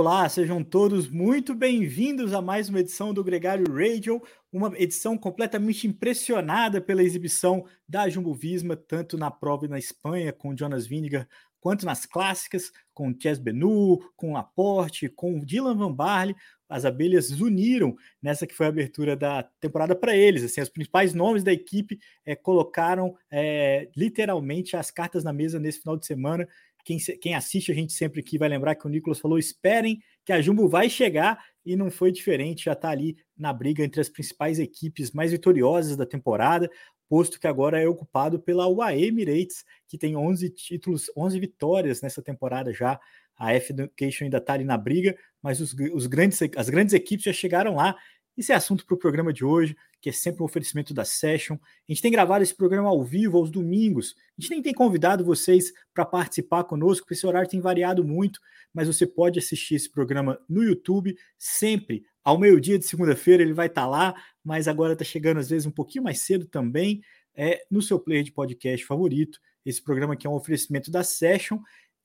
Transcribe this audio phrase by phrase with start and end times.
[0.00, 4.18] Olá, sejam todos muito bem-vindos a mais uma edição do Gregário Radio,
[4.50, 10.56] uma edição completamente impressionada pela exibição da Jumbo Visma, tanto na prova na Espanha com
[10.56, 11.28] Jonas Vingegaard,
[11.60, 16.34] quanto nas clássicas com Chess Benu, com Laporte, com Dylan Van Barley.
[16.66, 20.42] As abelhas uniram nessa que foi a abertura da temporada para eles.
[20.42, 25.80] Assim, os principais nomes da equipe é, colocaram é, literalmente as cartas na mesa nesse
[25.80, 26.48] final de semana
[26.84, 30.32] quem, quem assiste a gente sempre aqui vai lembrar que o Nicolas falou: esperem que
[30.32, 34.08] a Jumbo vai chegar e não foi diferente, já está ali na briga entre as
[34.08, 36.70] principais equipes mais vitoriosas da temporada,
[37.08, 42.22] posto que agora é ocupado pela UAE Emirates, que tem 11 títulos, 11 vitórias nessa
[42.22, 42.98] temporada já.
[43.36, 47.24] A F Education ainda está ali na briga, mas os, os grandes, as grandes equipes
[47.24, 47.96] já chegaram lá
[48.40, 51.56] isso é assunto para o programa de hoje, que é sempre um oferecimento da Session.
[51.56, 54.14] A gente tem gravado esse programa ao vivo, aos domingos.
[54.38, 58.40] A gente nem tem convidado vocês para participar conosco, porque esse horário tem variado muito,
[58.72, 63.42] mas você pode assistir esse programa no YouTube sempre ao meio-dia de segunda-feira.
[63.42, 66.46] Ele vai estar tá lá, mas agora está chegando às vezes um pouquinho mais cedo
[66.46, 67.02] também,
[67.34, 69.38] é, no seu player de podcast favorito.
[69.66, 71.58] Esse programa aqui é um oferecimento da Session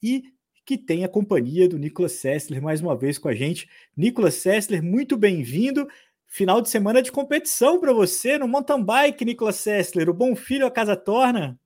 [0.03, 3.69] e que tem a companhia do Nicolas Sessler mais uma vez com a gente.
[3.95, 5.87] Nicolas Sessler, muito bem-vindo
[6.35, 10.09] final de semana de competição para você no mountain bike, Nicolas Sessler.
[10.09, 11.57] O bom filho a casa torna?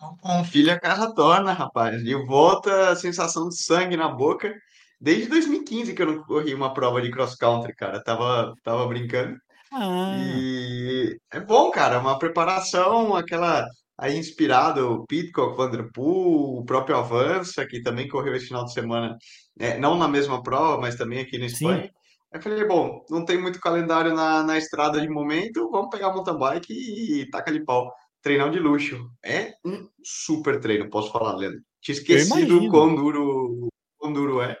[0.00, 2.02] O bom filho a casa torna, rapaz.
[2.02, 4.52] De volta a sensação de sangue na boca.
[5.00, 8.02] Desde 2015 que eu não corri uma prova de cross country, cara.
[8.02, 9.36] Tava, tava brincando.
[9.72, 10.16] Ah.
[10.18, 12.00] E é bom, cara.
[12.00, 13.64] Uma preparação, aquela
[13.96, 19.16] aí inspirado o Pitcock, Vanderpool, o próprio Avança, que também correu esse final de semana,
[19.56, 21.84] é, não na mesma prova, mas também aqui na Espanha.
[21.84, 22.01] Sim.
[22.32, 26.08] Aí eu falei, bom, não tem muito calendário na, na estrada de momento, vamos pegar
[26.08, 27.92] a mountain bike e, taca de pau.
[28.22, 29.10] Treinão de luxo.
[29.22, 31.60] É um super treino, posso falar, Leandro.
[31.82, 34.56] Tinha esquecido o quão duro, quão duro é.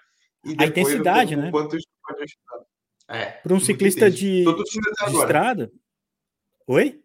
[0.58, 1.50] A intensidade, né?
[1.50, 2.66] Quanto isso pode ajudar.
[3.08, 5.70] É, Para um ciclista de, de estrada.
[6.66, 7.00] Oi?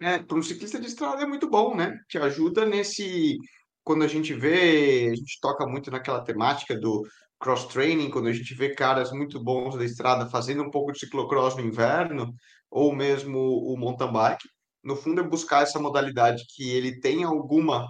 [0.00, 1.98] É, para um ciclista de estrada é muito bom, né?
[2.08, 3.36] Te ajuda nesse.
[3.84, 7.06] Quando a gente vê, a gente toca muito naquela temática do
[7.40, 11.56] cross-training, quando a gente vê caras muito bons da estrada fazendo um pouco de ciclocross
[11.56, 12.34] no inverno,
[12.70, 14.48] ou mesmo o mountain bike,
[14.84, 17.86] no fundo é buscar essa modalidade que ele tem alguma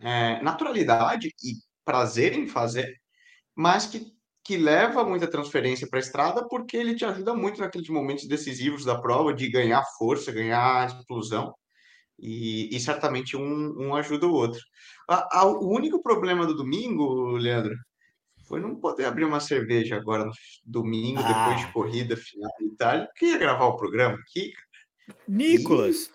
[0.00, 2.96] é, naturalidade e prazer em fazer,
[3.54, 4.06] mas que,
[4.44, 8.84] que leva muita transferência para a estrada porque ele te ajuda muito naqueles momentos decisivos
[8.84, 11.54] da prova de ganhar força, ganhar explosão.
[12.18, 14.60] E, e certamente um, um ajuda o outro.
[15.08, 17.74] A, a, o único problema do domingo, Leandro,
[18.46, 20.32] foi não poder abrir uma cerveja agora no
[20.64, 21.48] domingo, ah.
[21.48, 22.96] depois de corrida final e tal.
[22.96, 24.52] Eu queria gravar o programa aqui.
[25.28, 26.10] Nicolas,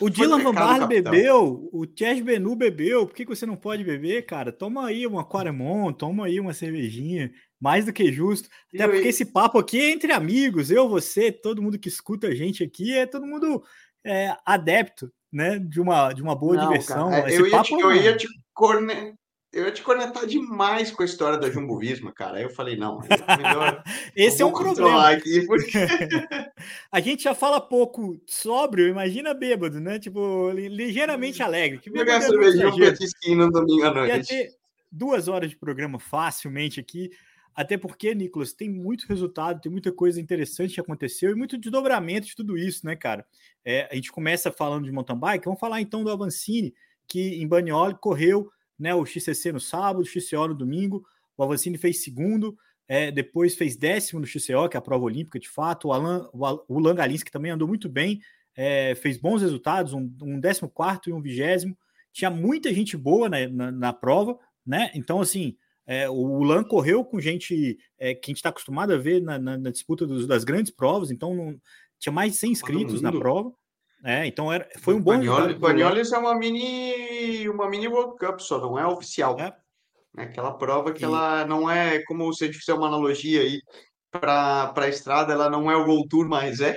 [0.00, 4.24] o Dylan Van Barle bebeu, o Chess Benu bebeu, por que, você não pode beber,
[4.26, 4.52] cara?
[4.52, 8.48] Toma aí uma Quaremont, toma aí uma cervejinha, mais do que justo.
[8.74, 12.34] Até porque esse papo aqui é entre amigos, eu, você, todo mundo que escuta a
[12.34, 13.64] gente aqui, é todo mundo
[14.04, 17.10] é, adepto, né, de uma, de uma boa não, diversão.
[17.10, 19.14] Cara, eu, ia te, eu ia te corne
[19.52, 22.38] eu ia te conectar demais com a história da Jumbo Visma, cara.
[22.38, 23.82] Aí eu falei, não, é melhor.
[24.14, 25.10] Esse é um problema.
[25.10, 25.78] Aqui porque...
[26.90, 29.98] a gente já fala pouco sóbrio, imagina bêbado, né?
[29.98, 31.78] Tipo, ligeiramente alegre.
[31.78, 34.12] Que Pegar cervejinha um petisquinho no domingo à noite.
[34.12, 34.50] Ia ter
[34.90, 37.10] duas horas de programa facilmente aqui.
[37.52, 42.28] Até porque, Nicolas, tem muito resultado, tem muita coisa interessante que aconteceu e muito desdobramento
[42.28, 43.26] de tudo isso, né, cara?
[43.64, 46.72] É, a gente começa falando de mountain bike, vamos falar então do Avancini,
[47.08, 48.48] que em Banioli correu
[48.80, 48.94] né?
[48.94, 51.04] O XCC no sábado, o XCO no domingo.
[51.36, 52.56] O Avancini fez segundo,
[52.88, 55.88] é, depois fez décimo no XCO, que é a prova olímpica de fato.
[55.88, 58.20] O Alan, o Alan Galinski também andou muito bem,
[58.56, 61.76] é, fez bons resultados, um, um décimo quarto e um vigésimo.
[62.12, 64.90] Tinha muita gente boa na, na, na prova, né?
[64.94, 65.56] Então, assim,
[65.86, 69.38] é, o Lan correu com gente é, que a gente está acostumado a ver na,
[69.38, 71.60] na, na disputa dos, das grandes provas, então não,
[71.98, 73.52] tinha mais de 100 inscritos na prova.
[74.04, 78.40] É, então era, foi um bom Banholes, Banholes é uma mini, uma mini World Cup
[78.40, 79.38] só, não é oficial.
[79.38, 79.54] É.
[80.16, 81.04] é aquela prova que e...
[81.04, 83.60] ela não é, como se a gente fizer uma analogia aí
[84.10, 86.76] para a estrada, ela não é o World Tour, mas é.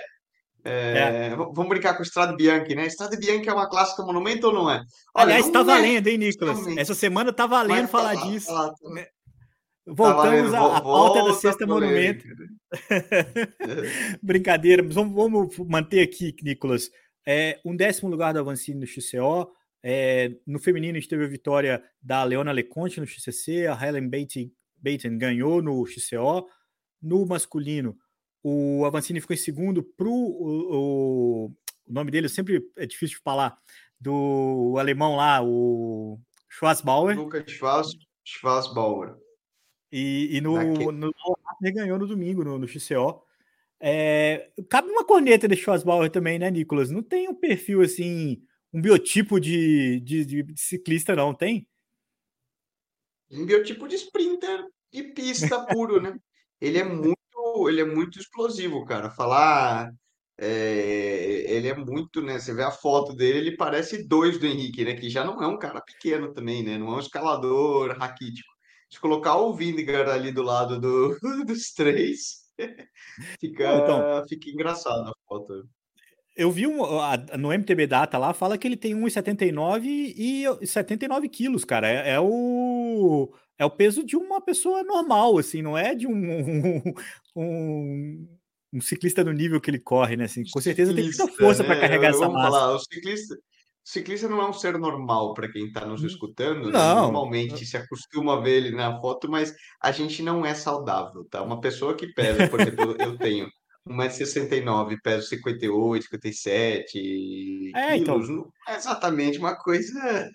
[0.65, 1.35] É, é.
[1.35, 2.85] Vamos brincar com a Estrada Bianchi, né?
[2.85, 4.75] Estrada Bianchi é uma clássica monumento ou não é?
[5.13, 6.65] Olha, Aliás, está é valendo, hein, Nicolas?
[6.77, 8.47] Essa semana está valendo mas falar tá, disso.
[8.47, 9.05] Tá, tá, né?
[9.85, 12.23] Voltamos tá à pauta da sexta monumento.
[14.23, 16.89] Brincadeira, mas vamos, vamos manter aqui, Nicolas,
[17.25, 19.51] é, um décimo lugar da Avancini no XCO.
[19.81, 24.09] É, no feminino, a gente teve a vitória da Leona Leconte no XCC, a Helen
[24.09, 26.47] Baten ganhou no XCO.
[27.01, 27.97] No masculino,
[28.41, 31.51] o Avancini ficou em segundo para o, o,
[31.87, 33.57] nome dele sempre é difícil de falar,
[33.99, 37.17] do alemão lá, o Schwarzbauer.
[37.17, 37.89] Lucas Schwarz,
[38.23, 39.15] Schwarzbauer.
[39.91, 40.57] E, e no,
[40.91, 41.13] no, no
[41.73, 43.22] ganhou no domingo, no, no XCO.
[43.85, 46.89] É, cabe uma corneta de Schwarzbauer também, né, Nicolas?
[46.89, 48.41] Não tem um perfil assim,
[48.71, 51.67] um biotipo de, de, de ciclista, não, tem?
[53.29, 56.15] Um biotipo de sprinter de pista puro, né?
[56.61, 57.17] Ele é muito,
[57.67, 59.09] ele é muito explosivo, cara.
[59.09, 59.91] Falar,
[60.37, 62.39] é, ele é muito, né?
[62.39, 64.93] Você vê a foto dele, ele parece dois do Henrique, né?
[64.93, 66.77] Que já não é um cara pequeno também, né?
[66.77, 68.47] Não é um escalador raquítico.
[68.89, 72.42] Se colocar o Vingegaard ali do lado do, dos três,
[73.39, 75.67] fica, então, fica engraçado a foto.
[76.35, 76.79] Eu vi um,
[77.37, 81.87] no MTB Data lá, fala que ele tem 1,79 e 79 quilos, cara.
[81.87, 86.11] É, é, o, é o peso de uma pessoa normal, assim, não é de um,
[86.81, 86.93] um,
[87.35, 88.27] um,
[88.73, 90.23] um ciclista no nível que ele corre, né?
[90.25, 91.69] Assim, com certeza tem muita força né?
[91.69, 92.51] para carregar essa massa.
[92.51, 93.37] Falar, o ciclista,
[93.83, 96.67] ciclista não é um ser normal para quem está nos hum, escutando.
[96.67, 96.71] Né?
[96.71, 96.95] Não.
[96.95, 97.01] Né?
[97.01, 101.41] Normalmente se acostuma a ver ele na foto, mas a gente não é saudável, tá?
[101.41, 103.49] Uma pessoa que pesa, por exemplo, eu tenho
[103.87, 108.15] 1,69m, peso 58, 57 é, então.
[108.15, 108.29] quilos.
[108.29, 108.45] Então...
[108.67, 110.31] Não é exatamente uma coisa.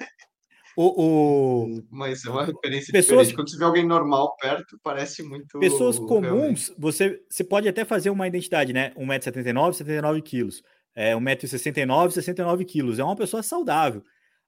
[0.76, 1.82] O, o...
[1.90, 3.28] Mas é uma referência pessoas...
[3.28, 3.34] diferente.
[3.34, 5.58] Quando você vê alguém normal perto, parece muito.
[5.58, 8.92] Pessoas comuns, você, você pode até fazer uma identidade, né?
[8.96, 10.62] 1,79m, 79 quilos.
[10.98, 12.98] É, 1,69m, 69 quilos.
[12.98, 14.02] É uma pessoa saudável.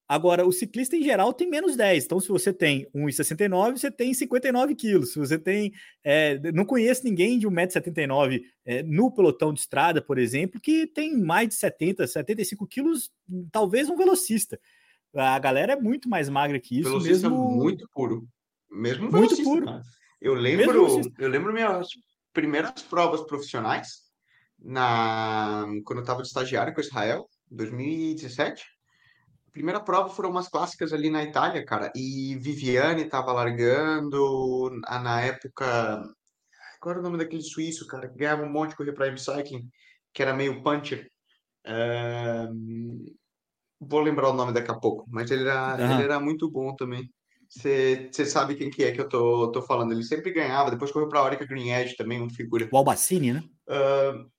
[0.08, 2.04] Agora, o ciclista em geral tem menos 10.
[2.04, 5.12] Então, se você tem 1,69, você tem 59 quilos.
[5.12, 5.72] Se você tem.
[6.02, 11.16] É, não conheço ninguém de 1,79m é, no pelotão de estrada, por exemplo, que tem
[11.16, 13.12] mais de 70, 75 quilos,
[13.52, 14.58] talvez um velocista.
[15.14, 16.88] A galera é muito mais magra que isso.
[16.88, 17.48] Velocista mesmo...
[17.48, 18.26] muito puro.
[18.68, 19.66] Mesmo muito puro.
[20.20, 21.86] Eu lembro, eu lembro minhas
[22.32, 24.09] primeiras provas profissionais
[24.62, 28.64] na quando eu estava de estagiário com Israel, 2017
[29.52, 31.92] primeira prova foram umas clássicas ali na Itália, cara.
[31.94, 34.70] E Viviane tava largando.
[34.88, 36.02] Na época.
[36.80, 38.08] Qual era o nome daquele suíço, cara?
[38.08, 39.68] Que ganhava um monte de correr para Cycling,
[40.14, 41.10] que era meio puncher.
[43.78, 45.94] Vou lembrar o nome daqui a pouco, mas ele era, uhum.
[45.94, 47.10] ele era muito bom também.
[47.48, 49.92] Você sabe quem que é que eu tô, tô falando.
[49.92, 52.68] Ele sempre ganhava, depois correu para a Orica Green Edge também, uma figura.
[52.70, 53.42] O Albacini, né?
[53.68, 54.30] Uh,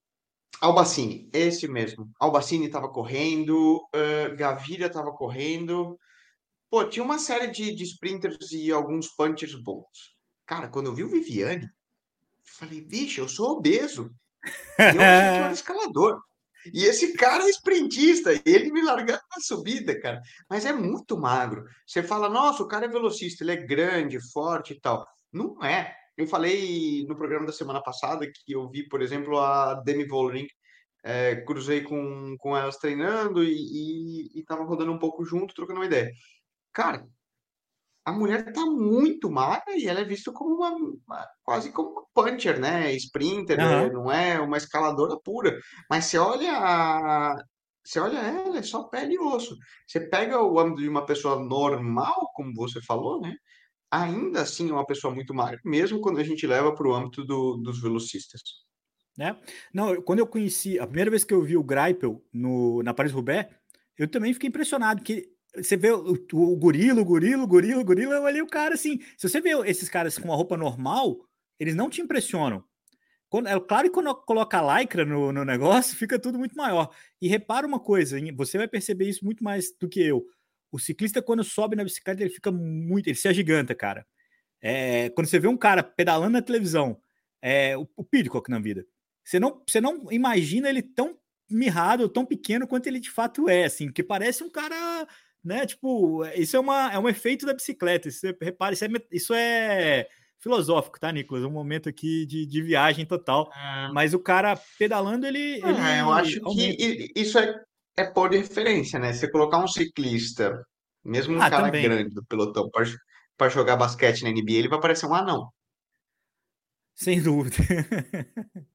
[0.60, 2.12] Albacini, esse mesmo.
[2.20, 5.98] Albacini estava correndo, uh, Gaviria estava correndo.
[6.70, 10.16] Pô, tinha uma série de, de sprinters e alguns punchers bons.
[10.46, 11.70] Cara, quando eu vi o Viviane,
[12.44, 14.12] falei, bicho, eu sou obeso.
[14.78, 16.22] E eu achei que era escalador.
[16.74, 20.22] E esse cara é sprintista, e ele me largando na subida, cara.
[20.50, 21.66] Mas é muito magro.
[21.88, 25.08] Você fala, nossa, o cara é velocista, ele é grande, forte e tal.
[25.32, 25.96] Não é.
[26.22, 30.48] Eu falei no programa da semana passada que eu vi, por exemplo, a Demi Vollering,
[31.04, 36.12] é, cruzei com, com elas treinando e, estava rodando um pouco junto, trocando uma ideia.
[36.72, 37.08] Cara,
[38.06, 42.06] a mulher tá muito magra e ela é vista como uma, uma quase como uma
[42.14, 42.94] puncher, né?
[42.94, 43.66] Sprinter, uhum.
[43.66, 43.90] né?
[43.90, 45.60] não é uma escaladora pura.
[45.90, 47.36] Mas você olha
[47.84, 49.58] você olha ela, é só pele e osso.
[49.88, 53.36] Você pega o âmbito de uma pessoa normal, como você falou, né?
[53.92, 57.26] Ainda assim é uma pessoa muito magra, mesmo quando a gente leva para o âmbito
[57.26, 58.42] do, dos velocistas.
[59.18, 59.38] Né?
[59.74, 63.54] Não, quando eu conheci, a primeira vez que eu vi o Greipel no, na Paris-Roubaix,
[63.98, 68.00] eu também fiquei impressionado, que você vê o, o, o gorila, o gorila, o o
[68.00, 71.20] eu olhei o cara assim, se você vê esses caras com uma roupa normal,
[71.60, 72.64] eles não te impressionam.
[73.30, 76.90] Quando, é claro que quando coloca a lycra no, no negócio, fica tudo muito maior.
[77.22, 80.26] E repara uma coisa, você vai perceber isso muito mais do que eu.
[80.72, 83.08] O ciclista, quando sobe na bicicleta, ele fica muito.
[83.08, 84.06] Ele se agiganta, cara.
[84.62, 87.00] É, quando você vê um cara pedalando na televisão,
[87.42, 88.86] é, o, o Pidcock na vida,
[89.24, 91.18] você não, você não imagina ele tão
[91.50, 95.08] mirrado, tão pequeno quanto ele de fato é, assim, que parece um cara,
[95.44, 95.66] né?
[95.66, 98.08] Tipo, isso é, uma, é um efeito da bicicleta.
[98.08, 100.08] Isso, é, repare, isso é, isso é
[100.40, 101.44] filosófico, tá, Nicolas?
[101.44, 103.52] Um momento aqui de, de viagem total.
[103.54, 103.92] É.
[103.92, 105.56] Mas o cara pedalando, ele.
[105.56, 106.78] ele eu acho aumenta.
[106.78, 107.62] que isso é
[108.02, 109.14] é pôr de referência, né?
[109.14, 110.66] Você colocar um ciclista,
[111.04, 111.84] mesmo um ah, cara também.
[111.84, 112.70] grande do pelotão,
[113.38, 115.50] para jogar basquete na NBA, ele vai parecer um anão.
[116.96, 117.56] Sem dúvida.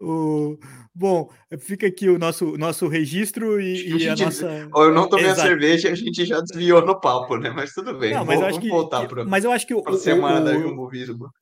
[0.00, 0.58] o...
[0.94, 4.68] Bom, fica aqui o nosso, nosso registro e, e a nossa.
[4.74, 5.40] Eu não tomei Exato.
[5.40, 7.50] a cerveja, a gente já desviou no papo, né?
[7.50, 8.14] Mas tudo bem.
[8.14, 10.90] Não, mas eu acho que, voltar para mas eu acho que o, semana o, o,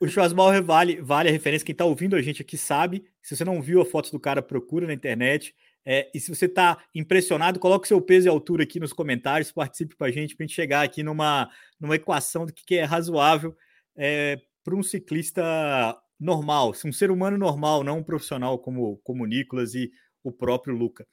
[0.00, 1.64] o Schwarzbauer vale, vale a referência.
[1.66, 3.04] Quem está ouvindo a gente aqui sabe.
[3.22, 5.54] Se você não viu a foto do cara, procura na internet.
[5.86, 9.94] É, e se você está impressionado, coloque seu peso e altura aqui nos comentários, participe
[9.94, 13.54] com a gente para a gente chegar aqui numa, numa equação do que é razoável
[13.94, 15.42] é, para um ciclista
[16.18, 19.90] normal, um ser humano normal, não um profissional como, como o Nicolas e
[20.22, 21.06] o próprio Luca.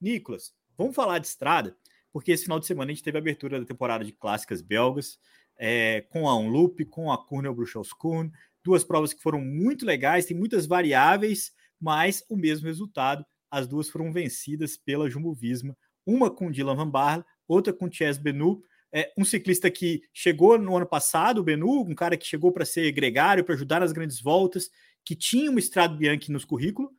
[0.00, 1.76] Nicolas, vamos falar de estrada,
[2.12, 5.18] porque esse final de semana a gente teve a abertura da temporada de clássicas belgas.
[5.58, 8.30] é, com a Unloop, com a Kurnel Bruxelles Kuhn,
[8.62, 13.24] duas provas que foram muito legais, tem muitas variáveis, mas o mesmo resultado.
[13.56, 18.18] As duas foram vencidas pela Jumbo Visma, uma com Dylan Van Barle, outra com Chess
[18.18, 18.62] Benu.
[18.92, 22.66] É, um ciclista que chegou no ano passado, o Benu, um cara que chegou para
[22.66, 24.68] ser gregário, para ajudar nas grandes voltas,
[25.02, 26.90] que tinha uma Estrada Bianchi nos currículos,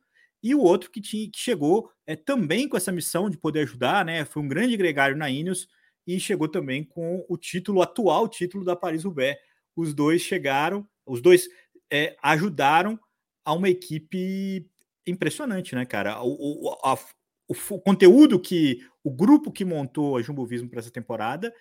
[0.42, 4.04] e o outro que, tinha, que chegou é, também com essa missão de poder ajudar,
[4.04, 4.24] né?
[4.24, 5.68] Foi um grande gregário na Ineos
[6.04, 9.38] e chegou também com o título, o atual título da Paris-Roubaix.
[9.76, 11.48] Os dois chegaram, os dois
[11.88, 12.98] é, ajudaram
[13.44, 14.68] a uma equipe
[15.10, 16.20] impressionante, né, cara?
[16.22, 20.80] O, o, a, o, o, conteúdo que o grupo que montou a Jumbo Visma para
[20.80, 21.52] essa temporada,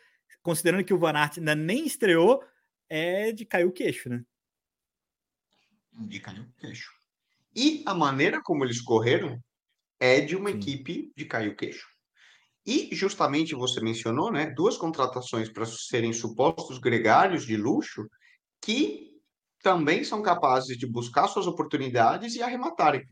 [0.42, 2.44] considerando que o Van Aert ainda nem estreou,
[2.90, 4.24] é de cair o queixo, né?
[5.94, 6.92] De cair o queixo.
[7.56, 9.42] E a maneira como eles correram
[10.00, 10.58] é de uma Sim.
[10.58, 11.88] equipe de cair o queixo.
[12.66, 18.06] E justamente você mencionou, né, duas contratações para serem supostos gregários de luxo
[18.62, 19.08] que
[19.64, 23.04] também são capazes de buscar suas oportunidades e arrematarem.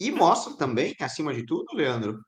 [0.00, 2.24] E mostra também, acima de tudo, Leandro,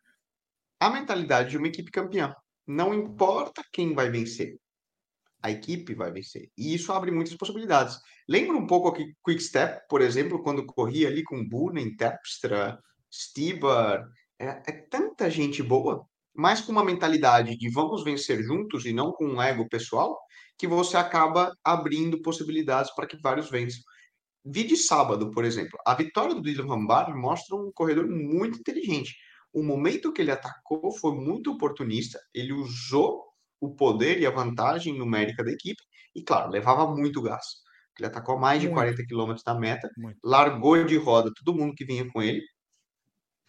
[0.79, 2.35] a mentalidade de uma equipe campeã.
[2.67, 4.59] Não importa quem vai vencer,
[5.43, 6.51] a equipe vai vencer.
[6.57, 7.99] E isso abre muitas possibilidades.
[8.29, 12.79] Lembra um pouco aqui Quick Step, por exemplo, quando corria ali com Bunen, Terpstra,
[13.13, 14.07] Stibar,
[14.39, 19.13] é, é, tanta gente boa, mas com uma mentalidade de vamos vencer juntos e não
[19.13, 20.19] com um ego pessoal,
[20.57, 23.83] que você acaba abrindo possibilidades para que vários vençam.
[24.45, 28.59] Vi de sábado, por exemplo, a vitória do Dylan Van Baarle mostra um corredor muito
[28.59, 29.17] inteligente.
[29.53, 33.23] O momento que ele atacou foi muito oportunista, ele usou
[33.61, 35.83] o poder e a vantagem numérica da equipe
[36.15, 37.45] e, claro, levava muito gás.
[37.99, 40.19] Ele atacou mais de 40 quilômetros da meta, muito.
[40.25, 42.43] largou de roda todo mundo que vinha com ele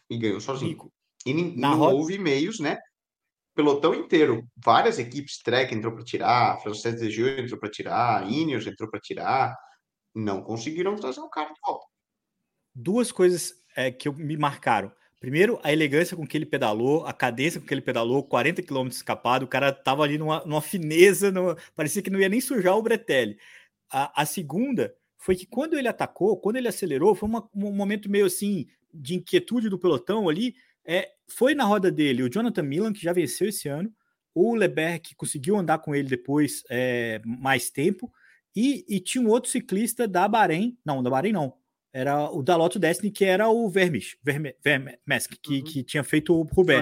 [0.09, 0.91] e ganhou sozinho.
[1.25, 1.95] E, e não roda...
[1.95, 2.77] houve meios, né?
[3.55, 8.67] Pelotão inteiro, várias equipes, Trek entrou para tirar, Francês de Gil entrou para tirar, Ineos
[8.67, 9.55] entrou para tirar,
[10.13, 11.85] não conseguiram trazer o cara de volta.
[12.73, 14.91] Duas coisas é, que me marcaram.
[15.19, 18.87] Primeiro, a elegância com que ele pedalou, a cadência com que ele pedalou, 40 km
[18.87, 22.77] escapado, o cara tava ali numa, numa fineza, numa, parecia que não ia nem sujar
[22.77, 23.37] o Bretelli.
[23.89, 28.11] A, a, segunda foi que quando ele atacou, quando ele acelerou, foi uma, um momento
[28.11, 30.55] meio assim de inquietude do pelotão ali.
[30.83, 33.93] É, foi na roda dele o Jonathan Milan, que já venceu esse ano,
[34.35, 38.11] o Leber, que conseguiu andar com ele depois é, mais tempo,
[38.55, 41.57] e, e, tinha um outro ciclista da Bahrein, não, da Bahrein não,
[41.91, 45.63] era o da Lotto Destiny, que era o Vermes, Verme, Vermesk, que, uhum.
[45.63, 46.81] que tinha feito o Rubé.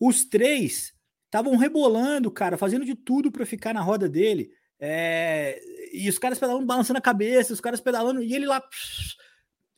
[0.00, 0.94] Os três
[1.26, 4.50] estavam rebolando, cara, fazendo de tudo para ficar na roda dele.
[4.78, 5.60] É...
[5.92, 8.62] E os caras pedalando, balançando a cabeça, os caras pedalando, e ele lá.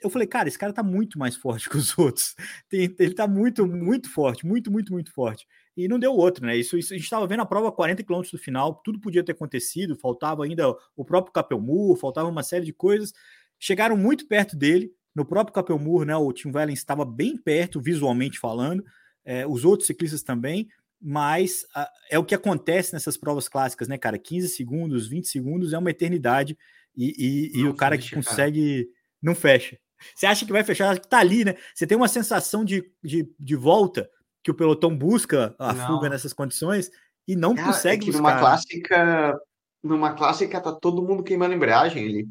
[0.01, 2.35] Eu falei, cara, esse cara tá muito mais forte que os outros.
[2.69, 5.47] Tem, ele tá muito, muito forte, muito, muito, muito forte
[5.77, 6.57] e não deu outro, né?
[6.57, 9.25] Isso, isso a gente estava vendo a prova a 40 km do final, tudo podia
[9.25, 13.13] ter acontecido, faltava ainda o próprio Capelmur, faltava uma série de coisas.
[13.59, 16.17] Chegaram muito perto dele, no próprio Capelmur, né?
[16.17, 18.85] O Tim Wellens estava bem perto, visualmente falando,
[19.25, 20.69] é, os outros ciclistas também,
[21.01, 24.19] mas a, é o que acontece nessas provas clássicas, né, cara?
[24.19, 26.57] 15 segundos, 20 segundos é uma eternidade
[26.97, 28.97] e, e, e o cara que consegue cara.
[29.23, 29.79] não fecha.
[30.15, 30.99] Você acha que vai fechar?
[30.99, 31.55] Tá ali, né?
[31.75, 34.09] Você tem uma sensação de, de, de volta
[34.45, 35.87] que o pelotão busca a não.
[35.87, 36.91] fuga nessas condições
[37.27, 38.13] e não Cara, consegue é.
[38.13, 39.41] Numa clássica,
[39.83, 42.29] numa clássica tá todo mundo queimando embreagem ali.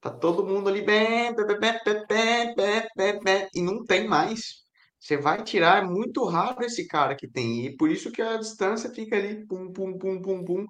[0.00, 2.54] Tá todo mundo ali bem, bem,
[2.96, 4.66] bem, bem, e não tem mais.
[4.98, 7.66] Você vai tirar, é muito raro esse cara que tem.
[7.66, 10.66] E por isso que a distância fica ali, pum, pum, pum, pum, pum,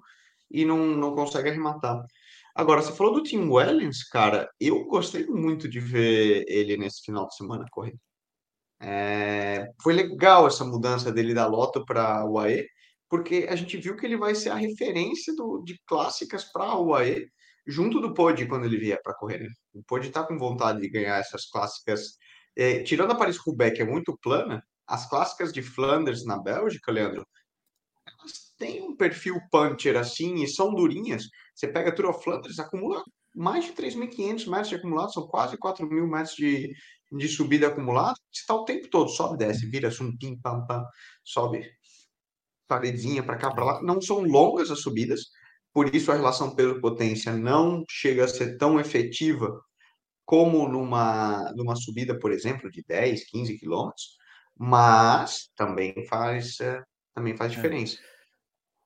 [0.51, 2.03] e não, não consegue arrematar.
[2.53, 7.27] Agora, você falou do Tim Wellens, cara, eu gostei muito de ver ele nesse final
[7.27, 7.99] de semana correndo.
[8.79, 12.65] É, foi legal essa mudança dele da Lotto para a UAE,
[13.09, 16.79] porque a gente viu que ele vai ser a referência do, de clássicas para a
[16.79, 17.27] UAE,
[17.65, 19.39] junto do Pod quando ele vier para correr.
[19.39, 19.49] Né?
[19.73, 22.17] O Pod está com vontade de ganhar essas clássicas.
[22.55, 27.25] É, tirando a Paris-Roubaix, que é muito plana, as clássicas de Flanders na Bélgica, Leandro,
[28.07, 31.25] elas têm um perfil puncher assim e são durinhas.
[31.53, 33.03] Você pega a Tour of Flanders, acumula
[33.35, 36.73] mais de 3.500 metros de acumulado, são quase 4.000 metros de,
[37.11, 40.85] de subida acumulada, está o tempo todo, sobe, desce, vira, sum, pim, pam, pam,
[41.23, 41.69] sobe
[42.67, 43.81] paredezinha para cá, para lá.
[43.81, 45.21] Não são longas as subidas,
[45.73, 49.61] por isso a relação peso-potência não chega a ser tão efetiva
[50.25, 54.17] como numa, numa subida, por exemplo, de 10, 15 quilômetros,
[54.57, 56.83] mas também faz, é,
[57.13, 57.55] também faz é.
[57.55, 57.97] diferença.
[57.97, 58.17] É.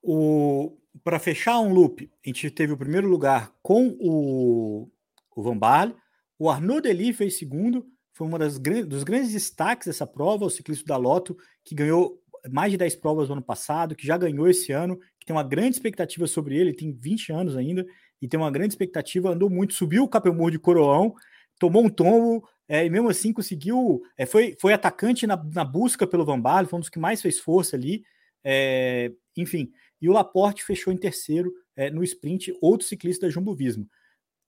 [0.03, 4.91] O, para fechar um loop, a gente teve o primeiro lugar com o,
[5.35, 5.57] o Van
[6.37, 7.87] o Arnaud Dely fez segundo,
[8.21, 12.77] foi um dos grandes destaques dessa prova, o ciclista da Loto, que ganhou mais de
[12.77, 16.27] 10 provas no ano passado, que já ganhou esse ano, que tem uma grande expectativa
[16.27, 17.85] sobre ele, tem 20 anos ainda,
[18.21, 21.15] e tem uma grande expectativa, andou muito, subiu o Capelmur de Coroão,
[21.59, 26.05] tomou um tombo, é, e mesmo assim conseguiu, é, foi, foi atacante na, na busca
[26.05, 28.03] pelo Van Baarle, foi um dos que mais fez força ali,
[28.43, 33.55] é, enfim, e o Laporte fechou em terceiro é, no sprint, outro ciclista da Jumbo
[33.55, 33.87] Visma.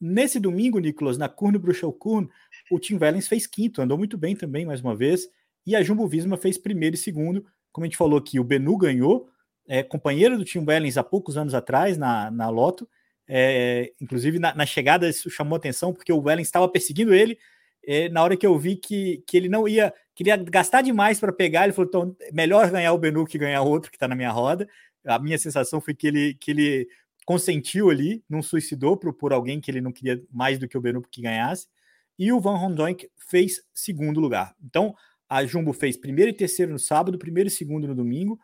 [0.06, 2.28] Nesse domingo, Nicolas, na Kurne Bruxel Kurne,
[2.70, 5.30] o Tim Wellens fez quinto, andou muito bem também, mais uma vez,
[5.66, 8.76] e a Jumbo Visma fez primeiro e segundo, como a gente falou aqui, o Benu
[8.76, 9.30] ganhou,
[9.66, 12.86] é, companheiro do Tim Wellens há poucos anos atrás na, na Loto,
[13.30, 17.38] é, inclusive na, na, chegada isso chamou atenção, porque o Wellens estava perseguindo ele,
[17.88, 21.32] é, na hora que eu vi que, que ele não ia, queria gastar demais para
[21.32, 24.32] pegar, ele falou, então, melhor ganhar o Benu que ganhar outro que está na minha
[24.32, 24.68] roda,
[25.06, 26.90] a minha sensação foi que ele, que ele
[27.26, 30.82] consentiu ali, não suicidou por, por alguém que ele não queria mais do que o
[30.82, 31.68] Benu que ganhasse,
[32.18, 34.56] e o Van Hondonk fez segundo lugar.
[34.64, 34.96] Então,
[35.28, 38.40] a Jumbo fez primeiro e terceiro no sábado, primeiro e segundo no domingo,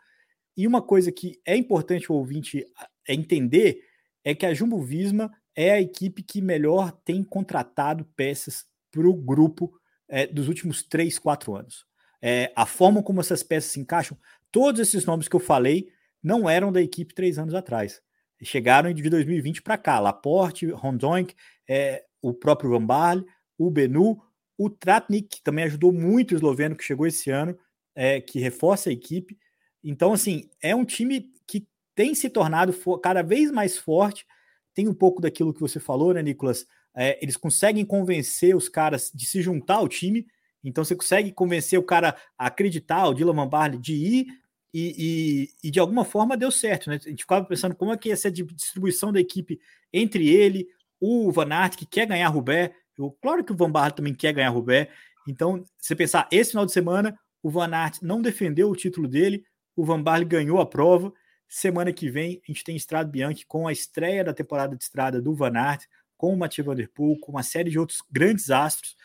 [0.56, 2.66] e uma coisa que é importante o ouvinte
[3.06, 3.84] é entender
[4.24, 9.14] é que a Jumbo Visma é a equipe que melhor tem contratado peças para o
[9.14, 9.72] grupo
[10.08, 11.86] é, dos últimos três, quatro anos.
[12.20, 14.18] É, a forma como essas peças se encaixam,
[14.50, 15.88] todos esses nomes que eu falei
[16.22, 18.02] não eram da equipe três anos atrás.
[18.42, 19.98] Chegaram de 2020 para cá.
[19.98, 21.34] Laporte, Rondonk,
[21.68, 23.24] é, o próprio Van Baarle,
[23.58, 24.20] o Benu,
[24.56, 27.58] o Tratnik, que também ajudou muito o esloveno que chegou esse ano,
[27.94, 29.38] é, que reforça a equipe.
[29.82, 34.26] Então, assim, é um time que tem se tornado cada vez mais forte.
[34.74, 36.66] Tem um pouco daquilo que você falou, né, Nicolas?
[36.94, 40.26] É, eles conseguem convencer os caras de se juntar ao time.
[40.62, 44.26] Então, você consegue convencer o cara a acreditar, o Dylan Van Baarle, de ir
[44.72, 47.00] e, e, e, de alguma forma deu certo, né?
[47.04, 49.60] A gente ficava pensando como é que ia ser a distribuição da equipe
[49.92, 50.68] entre ele,
[51.00, 54.32] o Van Aert, que quer ganhar Rubé, eu, claro que o Van Barra também quer
[54.32, 54.90] ganhar Rubé,
[55.26, 59.44] então, você pensar, esse final de semana, o Van Aert não defendeu o título dele,
[59.76, 61.12] o Van Barle ganhou a prova,
[61.48, 65.20] semana que vem a gente tem Estrada Bianchi com a estreia da temporada de estrada
[65.20, 65.84] do Van Aert,
[66.16, 68.96] com o Mathieu Van Der Poel, com uma série de outros grandes astros,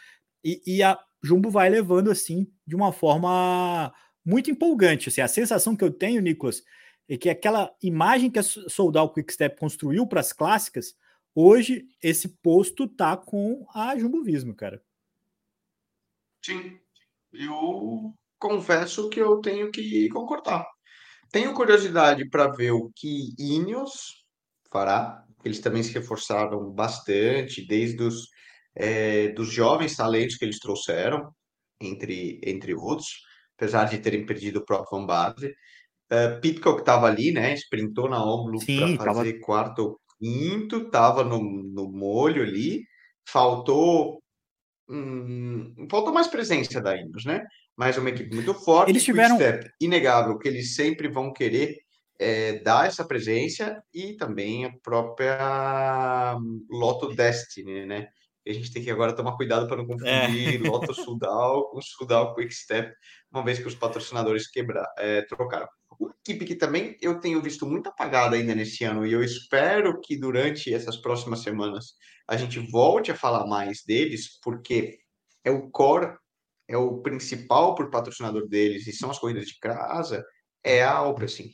[0.44, 3.94] e, e a Jumbo vai levando assim, de uma forma
[4.26, 5.10] muito empolgante.
[5.10, 6.64] Assim, a sensação que eu tenho, Nicolas,
[7.08, 10.98] é que aquela imagem que a Soldal Quickstep construiu para as clássicas,
[11.36, 14.82] hoje esse posto tá com a Jumbo Visma, cara.
[16.44, 16.80] Sim,
[17.32, 20.66] eu confesso que eu tenho que concordar.
[21.32, 24.26] Tenho curiosidade para ver o que Ineos
[24.72, 25.24] fará.
[25.44, 28.30] Eles também se reforçaram bastante, desde os
[28.76, 31.32] é, dos jovens talentos que eles trouxeram,
[31.80, 33.26] entre, entre outros
[33.58, 35.56] apesar de terem perdido o próprio Van Barle.
[36.12, 37.54] Uh, Pitcock estava ali, né?
[37.56, 38.60] Sprintou na ómulo
[38.98, 39.46] para fazer tava...
[39.46, 42.84] quarto ou quinto, estava no, no molho ali.
[43.28, 44.22] Faltou
[44.90, 47.44] hum, faltou mais presença da Ineos, né?
[47.76, 48.92] Mas uma equipe muito forte.
[48.92, 51.78] Eles tiveram step, inegável que eles sempre vão querer
[52.20, 56.38] é, dar essa presença e também a própria
[56.70, 58.08] Lotto Destiny, né?
[58.52, 60.70] A gente tem que agora tomar cuidado para não confundir é.
[60.70, 62.94] Lotto Sudal com Sudal Quick Step,
[63.32, 65.68] uma vez que os patrocinadores quebrar, é, trocaram.
[66.00, 70.00] Uma equipe que também eu tenho visto muito apagada ainda nesse ano, e eu espero
[70.02, 71.94] que durante essas próximas semanas
[72.28, 75.00] a gente volte a falar mais deles, porque
[75.44, 76.18] é o core,
[76.68, 80.24] é o principal por patrocinador deles, e são as corridas de casa,
[80.64, 81.50] é a Alpecin,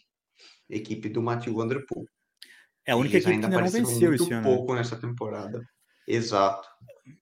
[0.70, 2.06] equipe do Matthew Van Der Poel.
[2.86, 4.44] É a única equipe que ainda não venceu esse ano.
[4.44, 5.62] pouco nessa temporada.
[6.14, 6.68] Exato.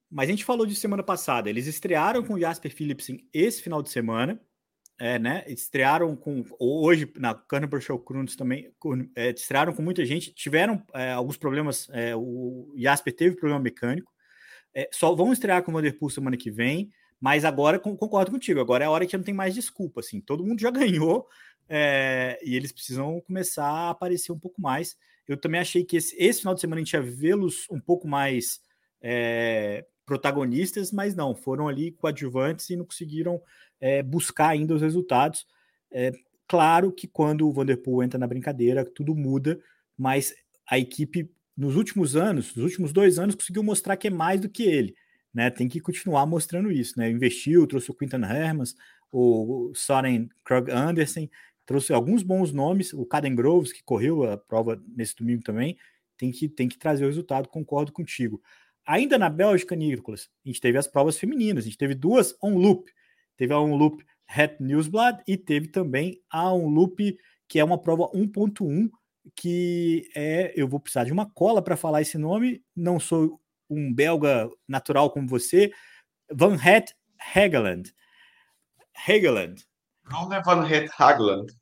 [0.10, 1.50] Mas a gente falou de semana passada.
[1.50, 4.40] Eles estrearam com o Jasper Philipsen esse final de semana.
[4.98, 5.46] É, né?
[5.48, 6.44] Estrearam com.
[6.60, 8.70] Hoje, na Carnival Show Kruns também.
[9.16, 10.34] É, estrearam com muita gente.
[10.34, 11.88] Tiveram é, alguns problemas.
[11.92, 14.12] É, o Jasper teve problema mecânico.
[14.74, 16.92] É, só vão estrear com o Vanderpool semana que vem.
[17.22, 18.60] Mas agora concordo contigo.
[18.60, 20.02] Agora é a hora que não tem mais desculpa.
[20.02, 21.28] Assim, todo mundo já ganhou.
[21.70, 24.98] É, e eles precisam começar a aparecer um pouco mais.
[25.28, 28.08] Eu também achei que esse, esse final de semana a gente ia vê-los um pouco
[28.08, 28.60] mais
[29.02, 33.42] é, protagonistas, mas não, foram ali coadjuvantes e não conseguiram
[33.80, 35.46] é, buscar ainda os resultados.
[35.92, 36.12] É,
[36.48, 39.60] claro que quando o Vanderpool entra na brincadeira, tudo muda,
[39.98, 40.34] mas
[40.68, 44.50] a equipe nos últimos anos, nos últimos dois anos, conseguiu mostrar que é mais do
[44.50, 44.96] que ele.
[45.32, 47.08] Né, tem que continuar mostrando isso, né?
[47.08, 48.76] Investiu, trouxe o Quinton Hermans,
[49.12, 51.30] o Soren Krug Andersen,
[51.68, 55.78] trouxe alguns bons nomes, o Caden Groves, que correu a prova nesse domingo também,
[56.18, 58.42] tem que, tem que trazer o resultado, concordo contigo.
[58.90, 62.56] Ainda na Bélgica, Nicolas, a gente teve as provas femininas, a gente teve duas on
[62.58, 62.92] loop.
[63.38, 67.16] Teve a on loop Het Newsblad e teve também a on loop,
[67.48, 68.90] que é uma prova 1.1,
[69.36, 73.94] que é, eu vou precisar de uma cola para falar esse nome, não sou um
[73.94, 75.72] belga natural como você,
[76.34, 76.96] Van Het
[77.36, 77.94] Hageland.
[79.08, 79.68] Hageland.
[80.10, 81.56] Não é Van Het Hageland.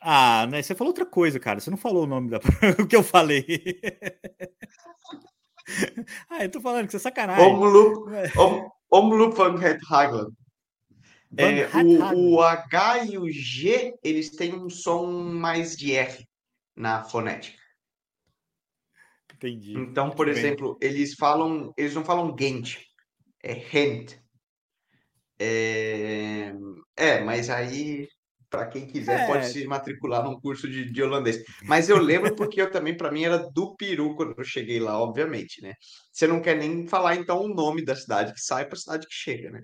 [0.00, 0.62] Ah, né?
[0.62, 1.60] Você falou outra coisa, cara.
[1.60, 2.38] Você não falou o nome da
[2.82, 3.44] o que eu falei.
[6.28, 7.44] ah, eu tô falando que você é sacanagem.
[7.46, 10.34] Omloop, Om, Omloop Van Het Hageland.
[11.36, 16.26] É, o, o H e o G, eles têm um som mais de R
[16.74, 17.58] na fonética.
[19.34, 19.78] Entendi.
[19.78, 20.36] Então, Muito por bem.
[20.36, 22.78] exemplo, eles falam, eles não falam Gent,
[23.42, 24.18] é Hent.
[25.38, 26.52] É,
[26.96, 28.08] é mas aí
[28.50, 29.26] para quem quiser, é.
[29.26, 31.42] pode se matricular num curso de, de, holandês.
[31.62, 35.00] Mas eu lembro porque eu também, para mim, era do Peru quando eu cheguei lá,
[35.00, 35.74] obviamente, né?
[36.12, 39.06] Você não quer nem falar, então, o nome da cidade que sai para a cidade
[39.06, 39.62] que chega, né?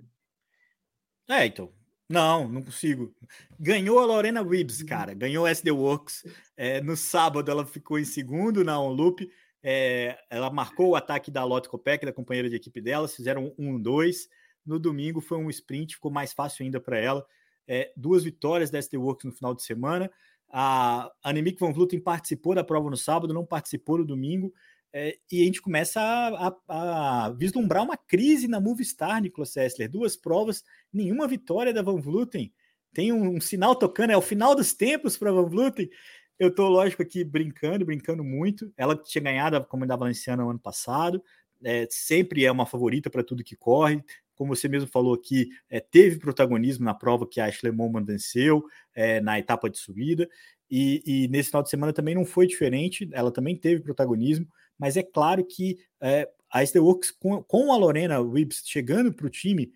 [1.28, 1.72] É, então.
[2.08, 3.12] Não, não consigo.
[3.58, 4.86] Ganhou a Lorena Wibbs, uhum.
[4.86, 5.12] cara.
[5.12, 6.22] Ganhou a SD Works.
[6.56, 9.28] É, no sábado ela ficou em segundo na OnLoop.
[9.60, 13.08] É, ela marcou o ataque da Lotte Copec, da companheira de equipe dela.
[13.08, 14.28] Fizeram um, dois.
[14.64, 17.26] No domingo foi um sprint, ficou mais fácil ainda para ela
[17.66, 20.10] é, duas vitórias da ST Works no final de semana.
[20.48, 24.52] A Annemiek van Vleuten participou da prova no sábado, não participou no domingo.
[24.92, 29.90] É, e a gente começa a, a, a, vislumbrar uma crise na Movistar, Nicolas Sessler.
[29.90, 32.52] Duas provas, nenhuma vitória da Van Vleuten.
[32.94, 35.90] Tem um, um sinal tocando, é o final dos tempos para Van Vleuten.
[36.38, 38.72] Eu estou, lógico, aqui brincando, brincando muito.
[38.76, 41.22] Ela tinha ganhado a Comunidade Valenciana no ano passado,
[41.62, 44.02] é, sempre é uma favorita para tudo que corre
[44.36, 48.64] como você mesmo falou aqui, é, teve protagonismo na prova que a Ashley Moman venceu
[48.94, 50.28] é, na etapa de subida,
[50.70, 54.46] e, e, nesse final de semana também não foi diferente, ela também teve protagonismo,
[54.78, 59.30] mas é claro que é, a Steelworks, com, com a Lorena Wibbs chegando para o
[59.30, 59.72] time,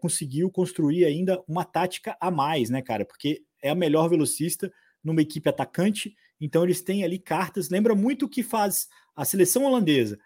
[0.00, 3.04] conseguiu construir ainda uma tática a mais, né, cara?
[3.04, 4.72] Porque é a melhor velocista
[5.04, 7.68] numa equipe atacante, então eles têm ali cartas.
[7.68, 10.18] Lembra muito o que faz a seleção holandesa,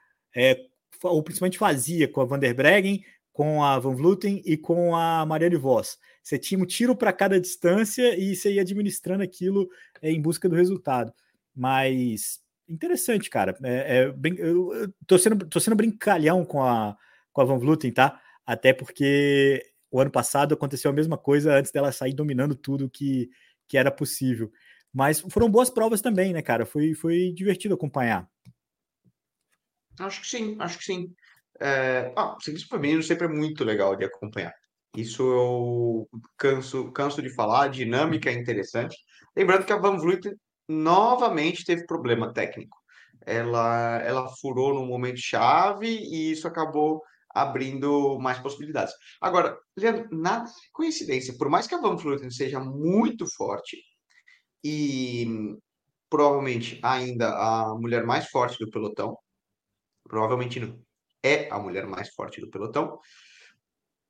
[1.02, 5.24] ou principalmente fazia com a Van der Breggen, com a Van Vluten e com a
[5.24, 5.98] Mariane Voss.
[6.22, 9.68] Você tinha um tiro para cada distância e você ia administrando aquilo
[10.00, 11.12] é, em busca do resultado.
[11.54, 13.56] Mas interessante, cara.
[13.62, 16.96] É, é bem, eu, eu tô, sendo, tô sendo brincalhão com a,
[17.32, 18.20] com a Van Vluten, tá?
[18.46, 23.30] Até porque o ano passado aconteceu a mesma coisa antes dela sair dominando tudo que,
[23.68, 24.52] que era possível.
[24.92, 26.66] Mas foram boas provas também, né, cara?
[26.66, 28.28] Foi, foi divertido acompanhar.
[29.98, 31.14] Acho que sim, acho que sim.
[31.60, 34.52] É, ah, o serviço feminino sempre é muito legal de acompanhar.
[34.96, 38.96] Isso eu canso, canso de falar, a dinâmica é interessante.
[39.36, 40.34] Lembrando que a Van Vleuten
[40.68, 42.76] novamente teve problema técnico.
[43.24, 47.02] Ela, ela furou no momento chave e isso acabou
[47.34, 48.94] abrindo mais possibilidades.
[49.20, 51.36] Agora, Leandro, nada coincidência.
[51.38, 53.78] Por mais que a Van Vleuten seja muito forte
[54.64, 55.56] e
[56.10, 59.16] provavelmente ainda a mulher mais forte do pelotão,
[60.04, 60.78] provavelmente não,
[61.22, 62.98] é a mulher mais forte do pelotão.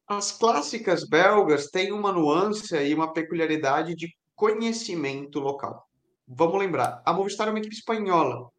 [0.07, 5.87] As clássicas belgas têm uma nuance e uma peculiaridade de conhecimento local.
[6.27, 8.51] Vamos lembrar, a Movistar é uma equipe espanhola.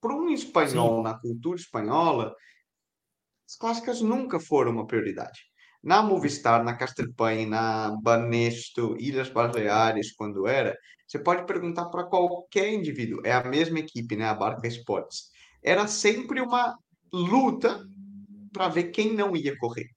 [0.00, 1.02] Para um espanhol Sim.
[1.02, 2.34] na cultura espanhola,
[3.48, 5.40] as clássicas nunca foram uma prioridade.
[5.82, 10.76] Na Movistar, na Castelpain, na Banesto, Ilhas Baleares, quando era,
[11.06, 15.30] você pode perguntar para qualquer indivíduo, é a mesma equipe, né, a Barca Sports.
[15.62, 16.76] Era sempre uma
[17.14, 17.80] luta
[18.52, 19.88] para ver quem não ia correr.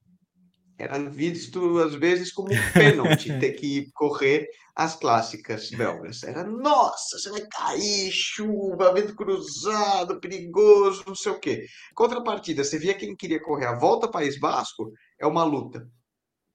[0.78, 6.22] Era visto, às vezes, como um pênalti ter que correr as clássicas belgas.
[6.22, 11.66] Era, nossa, você vai cair, chuva, vento cruzado, perigoso, não sei o quê.
[11.96, 15.84] Contrapartida, você via quem queria correr a volta País Basco, é uma luta.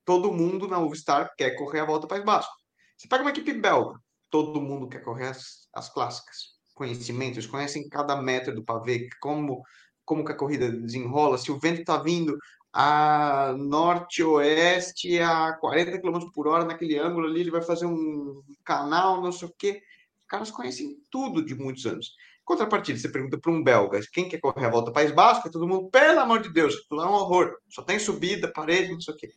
[0.06, 2.54] Todo mundo na Movistar quer correr a volta País Basco.
[2.98, 4.00] Você pega uma equipe belga,
[4.32, 6.54] todo mundo quer correr as, as clássicas.
[6.74, 9.62] Conhecimentos, conhecem cada metro do pavê, como
[10.06, 12.38] como que a corrida desenrola, se o vento está vindo
[12.72, 19.22] a norte-oeste a 40 km por hora naquele ângulo ali, ele vai fazer um canal,
[19.22, 19.82] não sei o quê.
[20.22, 22.16] Os caras conhecem tudo de muitos anos.
[22.44, 25.90] Contrapartida, você pergunta para um belga quem quer correr a volta País Basco, todo mundo,
[25.90, 29.18] pelo amor de Deus, lá é um horror, só tem subida, parede, não sei o
[29.18, 29.32] quê.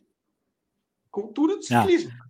[1.09, 1.81] Cultura do ah.
[1.81, 2.11] ciclismo.
[2.11, 2.27] Ah.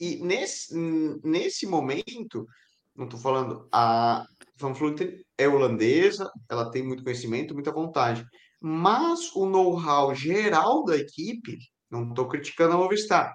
[0.00, 0.74] E nesse,
[1.22, 2.48] nesse momento,
[2.96, 4.26] não estou falando, a
[4.62, 8.24] Van Vleuten é holandesa, ela tem muito conhecimento, muita vontade.
[8.60, 11.58] Mas o know-how geral da equipe,
[11.90, 13.34] não estou criticando a Movistar,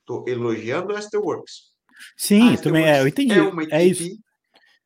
[0.00, 1.72] estou elogiando a Works.
[2.16, 3.32] Sim, também é, eu entendi.
[3.32, 4.18] É uma, equipe,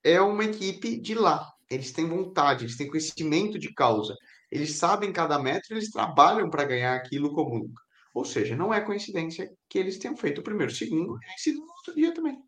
[0.04, 1.50] é, é uma equipe de lá.
[1.68, 4.14] Eles têm vontade, eles têm conhecimento de causa.
[4.50, 7.82] Eles sabem cada metro, eles trabalham para ganhar aquilo como nunca.
[8.14, 11.58] Ou seja, não é coincidência que eles tenham feito o primeiro, o segundo, e sido
[11.58, 12.38] no outro dia também.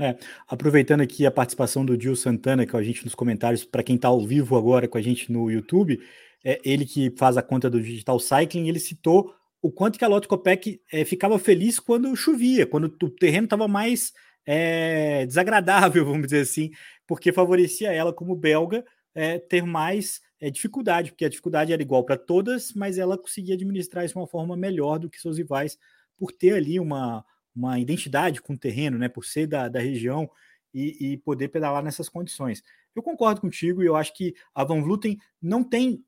[0.00, 0.16] É,
[0.48, 4.08] aproveitando aqui a participação do Gil Santana com a gente nos comentários, para quem está
[4.08, 6.00] ao vivo agora com a gente no YouTube,
[6.44, 10.08] é, ele que faz a conta do Digital Cycling, ele citou o quanto que a
[10.08, 14.12] Lotte Copec é, ficava feliz quando chovia, quando o terreno estava mais
[14.44, 16.70] é, desagradável, vamos dizer assim,
[17.06, 22.04] porque favorecia ela como belga é, ter mais é, dificuldade, porque a dificuldade era igual
[22.04, 25.78] para todas, mas ela conseguia administrar isso de uma forma melhor do que seus rivais,
[26.18, 27.24] por ter ali uma,
[27.54, 30.30] uma identidade com o terreno, né, por ser da, da região
[30.72, 32.62] e, e poder pedalar nessas condições.
[32.94, 36.04] Eu concordo contigo e eu acho que a Van Vluten não tem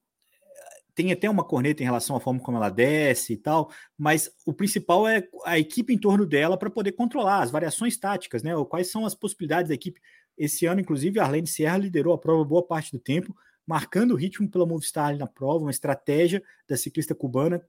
[0.95, 4.53] tem até uma corneta em relação à forma como ela desce e tal, mas o
[4.53, 8.53] principal é a equipe em torno dela para poder controlar as variações táticas, né?
[8.69, 10.01] Quais são as possibilidades da equipe.
[10.39, 13.35] Esse ano, inclusive, a Arlene Sierra liderou a prova boa parte do tempo,
[13.67, 17.61] marcando o ritmo pela Movistar na prova, uma estratégia da ciclista cubana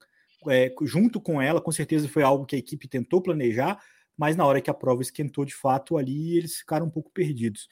[0.47, 3.79] é, junto com ela, com certeza foi algo que a equipe tentou planejar,
[4.17, 7.67] mas na hora que a prova esquentou de fato ali, eles ficaram um pouco perdidos.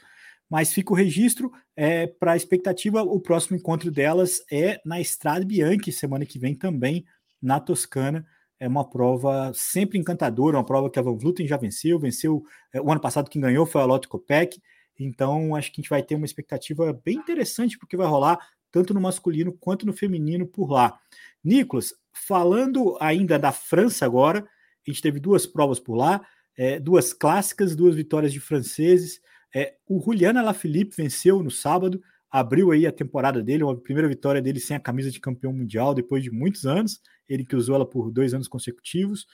[0.50, 5.46] Mas fica o registro é, para a expectativa, o próximo encontro delas é na Estrada
[5.46, 7.06] Bianchi, semana que vem também,
[7.42, 8.26] na Toscana.
[8.60, 12.80] É uma prova sempre encantadora, uma prova que a Van Vluten já venceu, venceu é,
[12.80, 14.62] o ano passado quem ganhou foi a Lotte Kopeck,
[15.00, 18.40] então acho que a gente vai ter uma expectativa bem interessante porque vai rolar
[18.74, 21.00] tanto no masculino quanto no feminino por lá.
[21.44, 26.26] Nicolas, falando ainda da França agora, a gente teve duas provas por lá,
[26.58, 29.22] é, duas clássicas, duas vitórias de franceses.
[29.56, 34.42] É, o Julian Alaphilippe venceu no sábado, abriu aí a temporada dele, uma primeira vitória
[34.42, 37.86] dele sem a camisa de campeão mundial depois de muitos anos, ele que usou ela
[37.86, 39.28] por dois anos consecutivos.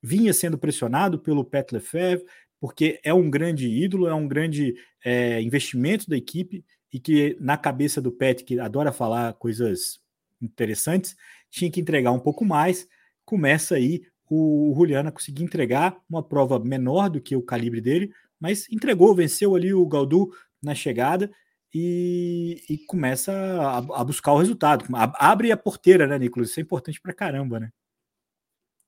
[0.00, 2.24] Vinha sendo pressionado pelo Pet Lefebvre,
[2.60, 7.56] porque é um grande ídolo, é um grande é, investimento da equipe e que na
[7.56, 10.00] cabeça do Pet, que adora falar coisas
[10.40, 11.16] interessantes,
[11.50, 12.86] tinha que entregar um pouco mais.
[13.24, 18.70] Começa aí o, Juliana conseguir entregar uma prova menor do que o calibre dele, mas
[18.70, 20.30] entregou, venceu ali o Galdu
[20.62, 21.30] na chegada
[21.72, 24.84] e, e começa a, a, buscar o resultado.
[25.14, 26.50] Abre a porteira, né, Nicolas?
[26.50, 27.70] Isso é importante para caramba, né?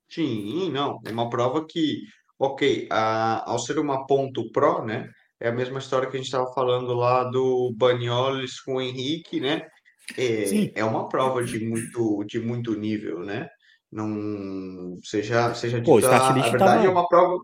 [0.08, 1.00] Sim, não.
[1.04, 2.02] É uma prova que,
[2.38, 5.11] ok, a, ao ser uma ponto pro, né?
[5.40, 9.40] É a mesma história que a gente estava falando lá do Banholes com o Henrique,
[9.40, 9.66] né?
[10.16, 13.48] É, é uma prova de muito, de muito nível, né?
[13.90, 16.85] Não seja, seja Pô, dita, a verdade tava...
[16.85, 17.42] é uma prova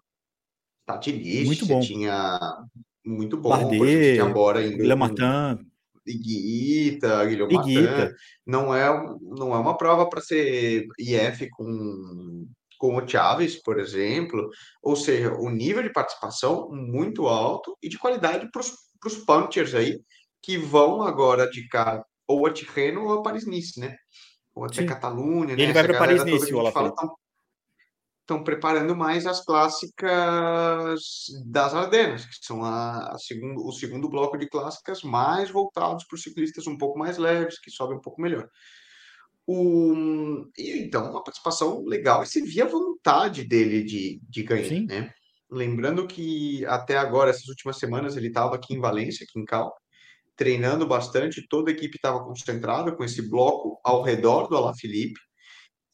[0.86, 1.80] Tatilist, muito bom.
[1.80, 2.38] tinha
[3.04, 4.94] muito bom, Bardet, tinha Bora em Guilherme
[6.06, 8.14] Iguita, Guilherme.
[8.46, 8.88] Não é,
[9.22, 12.46] não é uma prova para ser IF com,
[12.84, 14.50] com o Chaves, por exemplo.
[14.82, 20.02] Ou seja, o nível de participação muito alto e de qualidade para os punchers aí,
[20.42, 23.96] que vão agora de cá ou a Tirreno ou a Paris-Nice, né?
[24.54, 24.86] Ou até Sim.
[24.86, 25.62] Catalunha, né?
[25.62, 26.92] Ele vai para Paris-Nice, o fala,
[28.20, 31.00] estão preparando mais as clássicas
[31.46, 36.16] das Ardenas, que são a, a segundo, o segundo bloco de clássicas mais voltados para
[36.16, 38.46] os ciclistas um pouco mais leves, que sobem um pouco melhor.
[39.46, 44.68] O, e, então, uma participação legal e se via a vontade dele de, de ganhar,
[44.68, 44.86] Sim.
[44.86, 45.12] né?
[45.50, 49.74] Lembrando que até agora, essas últimas semanas, ele estava aqui em Valência, aqui em Cal,
[50.34, 55.20] treinando bastante, toda a equipe estava concentrada com esse bloco ao redor do Alaphilippe,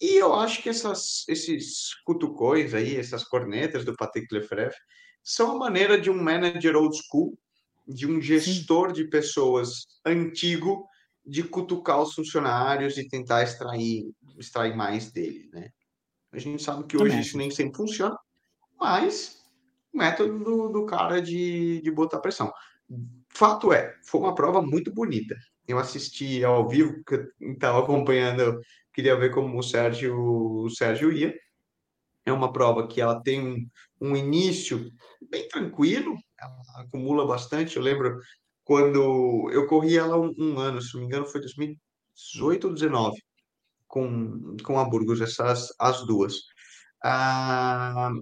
[0.01, 4.75] e eu acho que essas, esses cutucões aí, essas cornetas do Patrick Lefebvre,
[5.23, 7.39] são a maneira de um manager old school,
[7.87, 8.95] de um gestor Sim.
[8.95, 10.87] de pessoas antigo,
[11.31, 15.71] de cutucar os funcionários e tentar extrair, extrair mais deles, né?
[16.33, 18.19] A gente sabe que hoje isso nem sempre funciona,
[18.79, 19.41] mas
[19.93, 22.53] o método do, do cara de, de botar pressão.
[23.29, 25.37] Fato é, foi uma prova muito bonita.
[25.67, 28.61] Eu assisti ao vivo, que eu estava acompanhando
[28.93, 31.33] queria ver como o Sérgio, o Sérgio ia.
[32.27, 33.69] É uma prova que ela tem um,
[34.01, 34.91] um início
[35.31, 37.77] bem tranquilo, ela acumula bastante.
[37.77, 38.19] Eu lembro
[38.71, 43.21] quando eu corri ela um, um ano, se não me engano, foi 2018 ou 2019,
[43.89, 46.35] com, com a Burgos, essas as duas.
[47.03, 48.13] A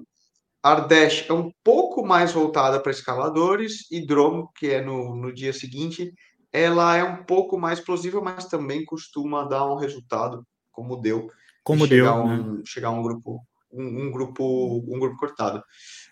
[0.63, 5.53] Ardèche é um pouco mais voltada para escaladores, e Dromo, que é no, no dia
[5.53, 6.15] seguinte,
[6.51, 11.29] ela é um pouco mais explosiva, mas também costuma dar um resultado como deu
[11.63, 12.63] como deu chegar um, né?
[12.65, 15.63] chegar um grupo um, um, grupo um grupo cortado.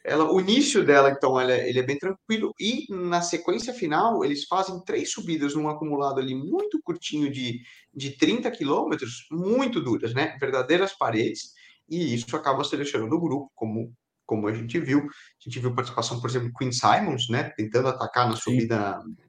[0.04, 4.24] Ela o início dela então ela, é, ele é bem tranquilo e na sequência final
[4.24, 7.60] eles fazem três subidas num acumulado ali muito curtinho de,
[7.94, 10.36] de 30 quilômetros muito duras né?
[10.40, 11.52] Verdadeiras paredes
[11.88, 13.92] e isso acaba selecionando o grupo como
[14.24, 14.98] como a gente viu.
[14.98, 17.50] A gente viu participação por exemplo Queen Simons né?
[17.56, 19.26] Tentando atacar na subida Sim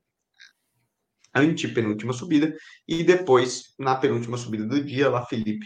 [1.39, 2.55] antepenúltima subida,
[2.87, 5.65] e depois, na penúltima subida do dia, lá Felipe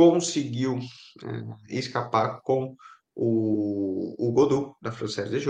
[0.00, 2.74] conseguiu é, escapar com
[3.14, 4.32] o, o
[4.80, 5.40] da Française de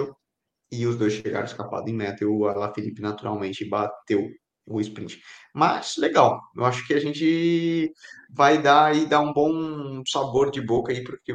[0.73, 4.29] e os dois chegaram escapados em meta, e o Alaphilippe naturalmente bateu
[4.71, 5.21] o sprint.
[5.55, 7.93] Mas legal, eu acho que a gente
[8.33, 11.33] vai dar aí dar um bom sabor de boca aí porque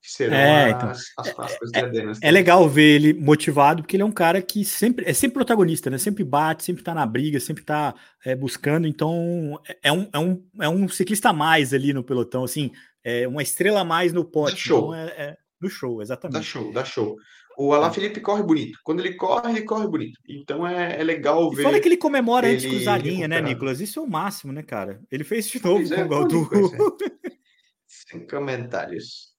[0.00, 4.02] serão é, então, as, as próximas é, É, é legal ver ele motivado, porque ele
[4.02, 5.98] é um cara que sempre é sempre protagonista, né?
[5.98, 8.86] Sempre bate, sempre tá na briga, sempre tá é, buscando.
[8.86, 12.70] Então é um, é, um, é um ciclista a mais ali no pelotão, assim,
[13.04, 14.56] é uma estrela a mais no pote.
[14.56, 14.94] Show.
[14.94, 16.34] Então é, é, do show, exatamente.
[16.34, 17.16] Dá show, dá show.
[17.60, 17.92] O Alain é.
[17.92, 18.78] Felipe corre bonito.
[18.84, 20.20] Quando ele corre, ele corre bonito.
[20.28, 21.64] Então é, é legal ver.
[21.64, 23.80] Fala que ele comemora ele antes de cruzar a linha, né, Nicolas?
[23.80, 25.02] Isso é o máximo, né, cara?
[25.10, 26.48] Ele fez de novo pois com é, o Galdu.
[27.84, 29.34] Sem comentários.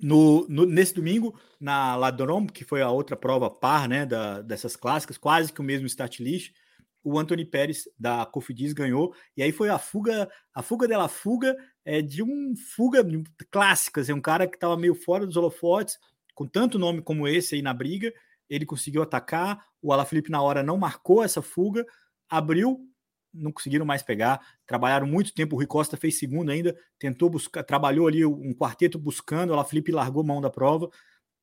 [0.00, 4.74] No, no, nesse domingo, na Ladrom, que foi a outra prova par né, da, dessas
[4.74, 6.52] clássicas, quase que o mesmo start list,
[7.04, 11.56] o Anthony Pérez da Cofidis ganhou, e aí foi a fuga, a fuga dela fuga
[11.84, 13.06] é, de um fuga
[13.52, 15.96] clássica, assim, um cara que estava meio fora dos holofotes,
[16.34, 18.12] com tanto nome como esse aí na briga,
[18.48, 21.86] ele conseguiu atacar, o Alaphilippe na hora não marcou essa fuga,
[22.28, 22.80] abriu,
[23.32, 27.62] não conseguiram mais pegar, trabalharam muito tempo, o Rui Costa fez segundo ainda, tentou buscar,
[27.62, 30.90] trabalhou ali um quarteto buscando, o Alaphilippe largou mão da prova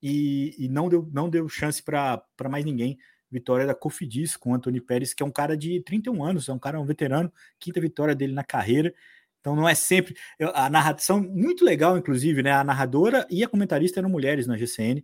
[0.01, 2.97] e, e não, deu, não deu chance para mais ninguém.
[3.31, 6.53] Vitória da Cofidis com o Antônio Pérez, que é um cara de 31 anos, é
[6.53, 8.93] um cara, um veterano, quinta vitória dele na carreira.
[9.39, 10.15] Então não é sempre.
[10.53, 12.51] A narração, muito legal, inclusive, né?
[12.51, 15.03] A narradora e a comentarista eram mulheres na GCN.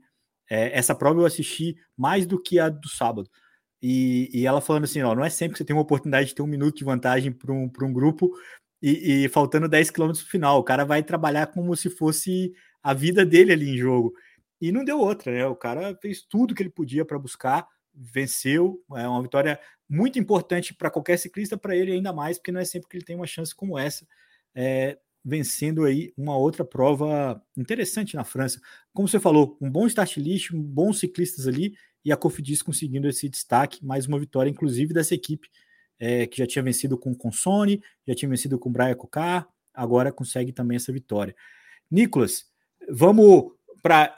[0.49, 3.29] É, essa prova eu assisti mais do que a do sábado.
[3.81, 6.35] E, e, ela falando assim: ó, não é sempre que você tem uma oportunidade de
[6.35, 8.31] ter um minuto de vantagem para um, um grupo
[8.81, 10.59] e, e faltando 10 quilômetros no final.
[10.59, 14.13] O cara vai trabalhar como se fosse a vida dele ali em jogo.
[14.61, 15.45] E não deu outra, né?
[15.47, 18.81] O cara fez tudo que ele podia para buscar, venceu.
[18.95, 22.65] É uma vitória muito importante para qualquer ciclista, para ele ainda mais, porque não é
[22.65, 24.05] sempre que ele tem uma chance como essa
[24.55, 28.61] é, vencendo aí uma outra prova interessante na França.
[28.93, 33.27] Como você falou, um bom start list, bons ciclistas ali e a Cofidis conseguindo esse
[33.27, 35.49] destaque, mais uma vitória, inclusive dessa equipe
[35.99, 39.47] é, que já tinha vencido com o Consone, já tinha vencido com o Brian Cocar,
[39.73, 41.35] agora consegue também essa vitória.
[41.89, 42.45] Nicolas,
[42.89, 44.15] vamos para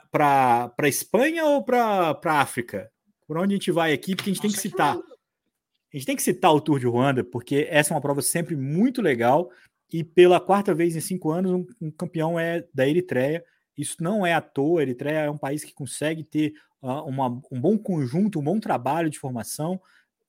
[0.78, 2.90] a Espanha ou para a África?
[3.26, 4.14] Por onde a gente vai aqui?
[4.14, 4.96] Porque a gente tem que citar.
[4.96, 8.54] A gente tem que citar o Tour de Ruanda, porque essa é uma prova sempre
[8.54, 9.50] muito legal
[9.92, 13.44] e pela quarta vez em cinco anos, um, um, campeão é da Eritreia.
[13.76, 14.80] Isso não é à toa.
[14.80, 18.60] A Eritreia é um país que consegue ter uh, uma, um bom conjunto, um bom
[18.60, 19.80] trabalho de formação.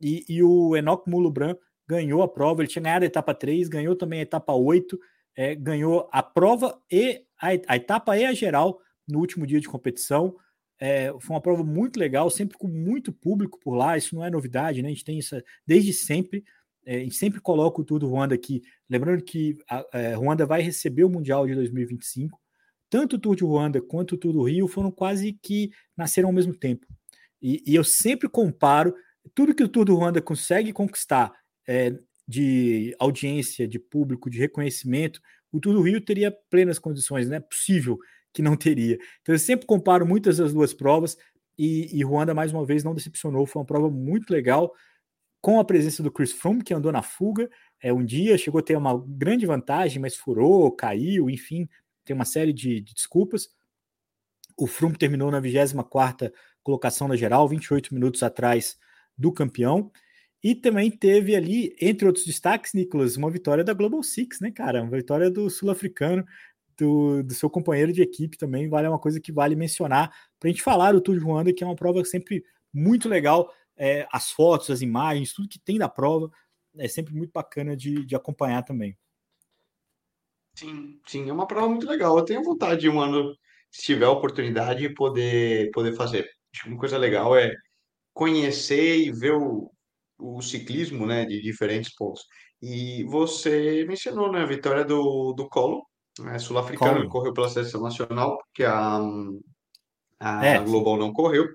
[0.01, 1.55] E, e o Enoch Mulubran
[1.87, 2.61] ganhou a prova.
[2.61, 4.97] Ele tinha ganhado a etapa 3, ganhou também a etapa 8,
[5.35, 9.67] é, ganhou a prova e a, a, etapa e a geral no último dia de
[9.67, 10.35] competição.
[10.79, 13.97] É, foi uma prova muito legal, sempre com muito público por lá.
[13.97, 14.87] Isso não é novidade, né?
[14.87, 15.35] A gente tem isso
[15.67, 16.45] desde sempre
[16.95, 20.45] a gente sempre coloca o Tour do Ruanda aqui, lembrando que a, a é, Ruanda
[20.45, 22.39] vai receber o Mundial de 2025.
[22.89, 26.33] Tanto o Tour de Ruanda quanto o Tour do Rio foram quase que nasceram ao
[26.33, 26.87] mesmo tempo.
[27.41, 28.93] E, e eu sempre comparo
[29.35, 31.31] tudo que o Tour do Ruanda consegue conquistar
[31.67, 31.95] é,
[32.27, 35.19] de audiência, de público, de reconhecimento,
[35.51, 37.97] o Tour do Rio teria plenas condições, não é possível
[38.33, 38.97] que não teria.
[39.21, 41.17] Então eu sempre comparo muitas das duas provas
[41.57, 44.71] e, e Ruanda mais uma vez não decepcionou, foi uma prova muito legal
[45.41, 47.49] com a presença do Chris Froome, que andou na fuga
[47.81, 51.67] é, um dia, chegou a ter uma grande vantagem, mas furou, caiu, enfim,
[52.03, 53.49] tem uma série de, de desculpas.
[54.57, 58.77] O Froome terminou na 24ª colocação na geral, 28 minutos atrás
[59.17, 59.91] do campeão.
[60.43, 64.81] E também teve ali, entre outros destaques, Nicolas, uma vitória da Global Six, né, cara?
[64.81, 66.25] Uma vitória do sul-africano,
[66.77, 70.51] do, do, seu companheiro de equipe também, vale uma coisa que vale mencionar para a
[70.51, 74.29] gente falar do Tour de Ruanda, que é uma prova sempre muito legal é, as
[74.29, 76.29] fotos, as imagens, tudo que tem da prova
[76.77, 78.95] é sempre muito bacana de, de acompanhar também.
[80.53, 82.17] Sim, sim, é uma prova muito legal.
[82.17, 83.33] Eu tenho vontade de um ano,
[83.71, 86.29] se tiver a oportunidade, de poder, poder fazer.
[86.53, 87.55] Acho que uma coisa legal é
[88.13, 89.71] conhecer e ver o,
[90.17, 92.25] o ciclismo, né, de diferentes pontos.
[92.61, 95.87] E você mencionou, né, a vitória do, do Colo,
[96.19, 98.99] né, sul-africano, correu pela seleção nacional, porque a,
[100.19, 101.47] a é, Global não correu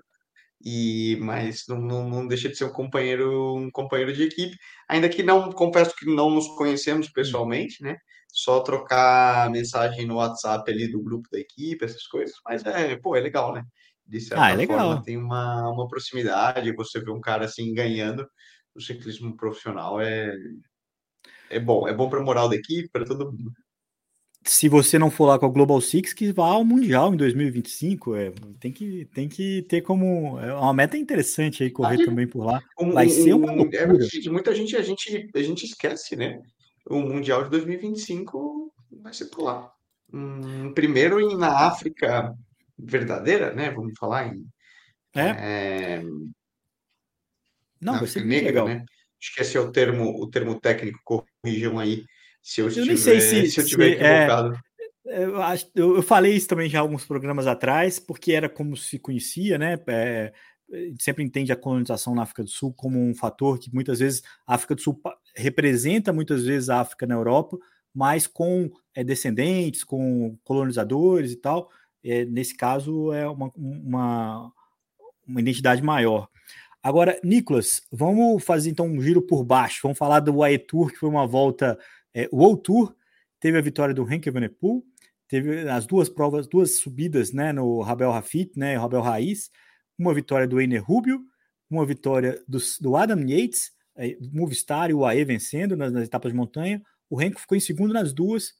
[0.63, 4.57] e mas não, não, não, deixa de ser um companheiro um companheiro de equipe.
[4.89, 7.97] Ainda que não confesso que não nos conhecemos pessoalmente né?
[8.31, 13.15] Só trocar mensagem no WhatsApp ali do grupo da equipe essas coisas mas é pô
[13.15, 13.63] é legal né?
[14.05, 18.27] De certa ah, é forma tem uma, uma proximidade você vê um cara assim ganhando
[18.73, 20.35] o ciclismo profissional é
[21.49, 23.51] é bom é bom para a moral da equipe para todo mundo
[24.45, 28.15] se você não for lá com a Global Six, que vá ao Mundial em 2025.
[28.15, 30.39] É, tem, que, tem que ter como.
[30.39, 32.61] É uma meta interessante aí correr ah, também por lá.
[32.79, 36.39] Um, Vai ser uma um, é, muita gente a, gente a gente esquece, né?
[36.85, 38.71] O Mundial de 2025
[39.01, 39.71] vai ser por lá.
[40.13, 42.31] Hum, primeiro em, na África
[42.77, 43.71] verdadeira, né?
[43.71, 44.45] Vamos falar em.
[45.15, 45.29] É.
[45.29, 46.03] é...
[47.81, 48.67] Não, vai ser negra, legal.
[48.67, 48.85] né?
[49.19, 52.03] Esqueci o termo, o termo técnico, corrijam aí
[52.45, 54.55] se eu, eu sei se, se eu estiver equivocado.
[55.07, 55.23] É,
[55.73, 59.79] eu, eu, falei isso também já alguns programas atrás, porque era como se conhecia, né?
[59.87, 60.31] É,
[60.99, 64.53] sempre entende a colonização na África do Sul como um fator que muitas vezes a
[64.53, 65.01] África do Sul
[65.35, 67.57] representa muitas vezes a África na Europa,
[67.91, 71.71] mas com é, descendentes, com colonizadores e tal.
[72.03, 74.51] É, nesse caso é uma, uma,
[75.27, 76.29] uma identidade maior.
[76.83, 79.79] Agora, Nicolas, vamos fazer então um giro por baixo.
[79.81, 81.79] Vamos falar do UAE Tour, que foi uma volta.
[82.15, 82.95] É, o World Tour
[83.41, 84.81] teve a vitória do Henk Evenepoel,
[85.27, 89.51] teve as duas provas, duas subidas né, no Rabel Rafit, né, Rabel Raiz,
[89.99, 91.19] uma vitória do Einer Rubio,
[91.69, 96.31] uma vitória do, do Adam Yates, é, Movistar e o UAE vencendo nas, nas, etapas
[96.31, 96.81] de montanha.
[97.09, 98.53] O Renko ficou em segundo nas duas.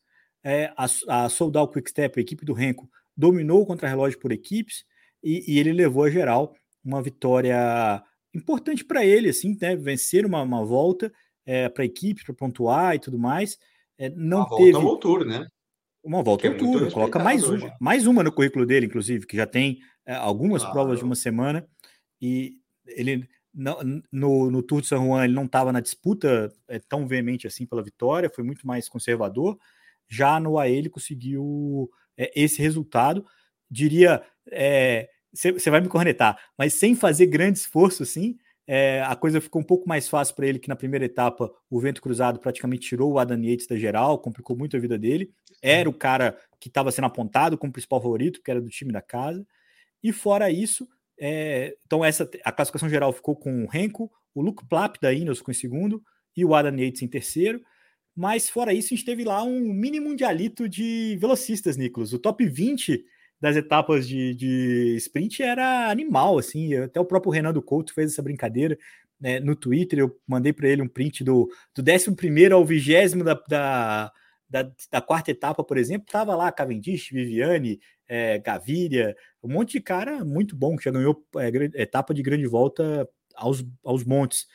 [0.43, 4.85] É, a, a Soldal Quickstep, a equipe do Renko, dominou o contra-relógio por equipes
[5.23, 6.53] e, e, ele levou a geral
[6.83, 8.03] uma vitória
[8.33, 11.11] importante para ele, assim, né, vencer uma, uma volta
[11.45, 13.57] é, para a equipe, para pontuar e tudo mais.
[13.97, 14.71] É, não uma teve...
[14.73, 15.47] volta ao tour, né?
[16.03, 17.63] Uma volta ao é tour, coloca mais hoje.
[17.63, 20.75] uma, mais uma no currículo dele, inclusive, que já tem é, algumas claro.
[20.75, 21.67] provas de uma semana
[22.21, 23.77] e ele no,
[24.11, 27.65] no, no Tour de San Juan ele não estava na disputa é, tão veemente assim
[27.65, 29.57] pela vitória, foi muito mais conservador.
[30.07, 33.25] Já no AE ele conseguiu é, esse resultado.
[33.71, 34.21] Diria,
[35.33, 38.37] você é, vai me cornetar, mas sem fazer grande esforço assim,
[38.67, 41.79] é, a coisa ficou um pouco mais fácil para ele que na primeira etapa o
[41.79, 45.31] vento cruzado praticamente tirou o Adam Yates da geral, complicou muito a vida dele.
[45.61, 49.01] Era o cara que estava sendo apontado como principal favorito, que era do time da
[49.01, 49.45] casa.
[50.03, 50.87] E fora isso,
[51.19, 55.41] é, então essa a classificação geral ficou com o Renko, o Luke Plap da Ineos
[55.41, 56.03] com em segundo
[56.35, 57.61] e o Adam Yates em terceiro.
[58.15, 62.13] Mas fora isso, a gente teve lá um mini mundialito de velocistas, Nicolas.
[62.13, 63.03] O top 20
[63.39, 66.73] das etapas de, de sprint era animal, assim.
[66.75, 68.77] Até o próprio Renan do Couto fez essa brincadeira
[69.19, 69.99] né, no Twitter.
[69.99, 74.11] Eu mandei para ele um print do, do 11 ao 20 da, da,
[74.49, 76.07] da, da, quarta etapa, por exemplo.
[76.09, 81.23] Tava lá Cavendish, Viviane, é, Gaviria, um monte de cara muito bom que já ganhou
[81.37, 84.47] é, etapa de grande volta aos, aos montes.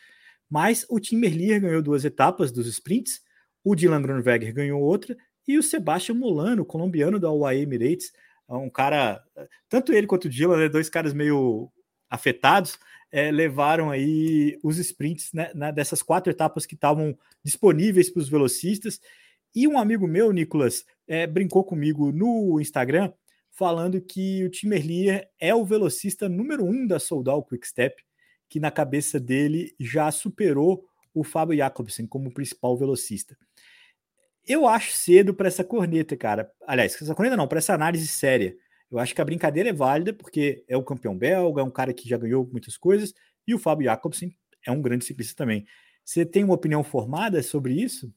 [0.49, 3.20] Mas o Tim Merlier ganhou duas etapas dos sprints,
[3.62, 5.16] o Dylan Groenewegen ganhou outra
[5.47, 8.12] e o Sebastian Molano, colombiano da UAE Emirates,
[8.57, 9.22] um cara,
[9.68, 11.70] tanto ele quanto o Dylan, né, dois caras meio
[12.09, 12.78] afetados,
[13.12, 18.28] é, levaram aí os sprints né, né, dessas quatro etapas que estavam disponíveis para os
[18.28, 19.01] velocistas.
[19.55, 23.12] E um amigo meu, Nicolas, é, brincou comigo no Instagram
[23.51, 28.03] falando que o Tim Merlier é o velocista número um da Soldal Quickstep,
[28.48, 33.36] que na cabeça dele já superou o Fábio Jacobsen como principal velocista.
[34.51, 36.51] Eu acho cedo para essa corneta, cara.
[36.66, 38.57] Aliás, essa corneta não, para essa análise séria.
[38.90, 41.94] Eu acho que a brincadeira é válida, porque é o campeão belga, é um cara
[41.94, 43.14] que já ganhou muitas coisas,
[43.46, 44.36] e o Fábio Jacobsen
[44.66, 45.64] é um grande ciclista também.
[46.05, 48.12] Você tem uma opinião formada sobre isso?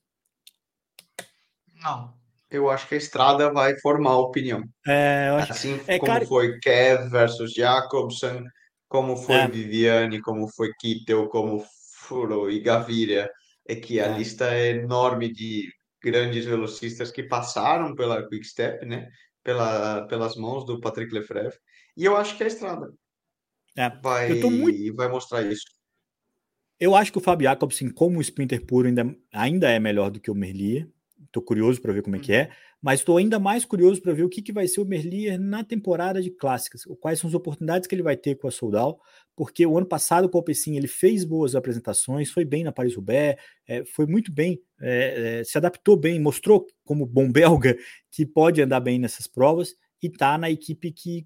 [1.76, 2.16] Não.
[2.50, 4.64] Eu acho que a estrada vai formar a opinião.
[4.88, 5.52] É, acho...
[5.52, 6.26] Assim é, como cara...
[6.26, 8.44] foi Kev versus Jacobsen,
[8.90, 9.48] como foi é.
[9.48, 11.64] Viviane, como foi Kittel, como
[12.00, 13.30] Furo e Gaviria.
[13.68, 14.18] É que a é.
[14.18, 15.72] lista é enorme de
[16.04, 19.10] grandes velocistas que passaram pela Quick Step, né?
[19.44, 21.58] Pela, pelas mãos do Patrick Lefebvre.
[21.96, 22.94] E eu acho que a estrada
[23.76, 24.96] é, vai, muito...
[24.96, 25.66] vai mostrar isso.
[26.80, 30.32] Eu acho que o Fábio Jacobsen, como sprinter puro, ainda, ainda é melhor do que
[30.32, 30.88] o Merlier.
[31.26, 32.52] Estou curioso para ver como é que é, uhum.
[32.84, 35.64] Mas estou ainda mais curioso para ver o que, que vai ser o Merlier na
[35.64, 39.00] temporada de clássicas, quais são as oportunidades que ele vai ter com a Soldal,
[39.38, 43.42] porque o ano passado com o Alpecin ele fez boas apresentações, foi bem na Paris-Roubaix,
[43.66, 47.78] é, foi muito bem, é, é, se adaptou bem, mostrou como bom belga
[48.12, 51.26] que pode andar bem nessas provas e está na equipe que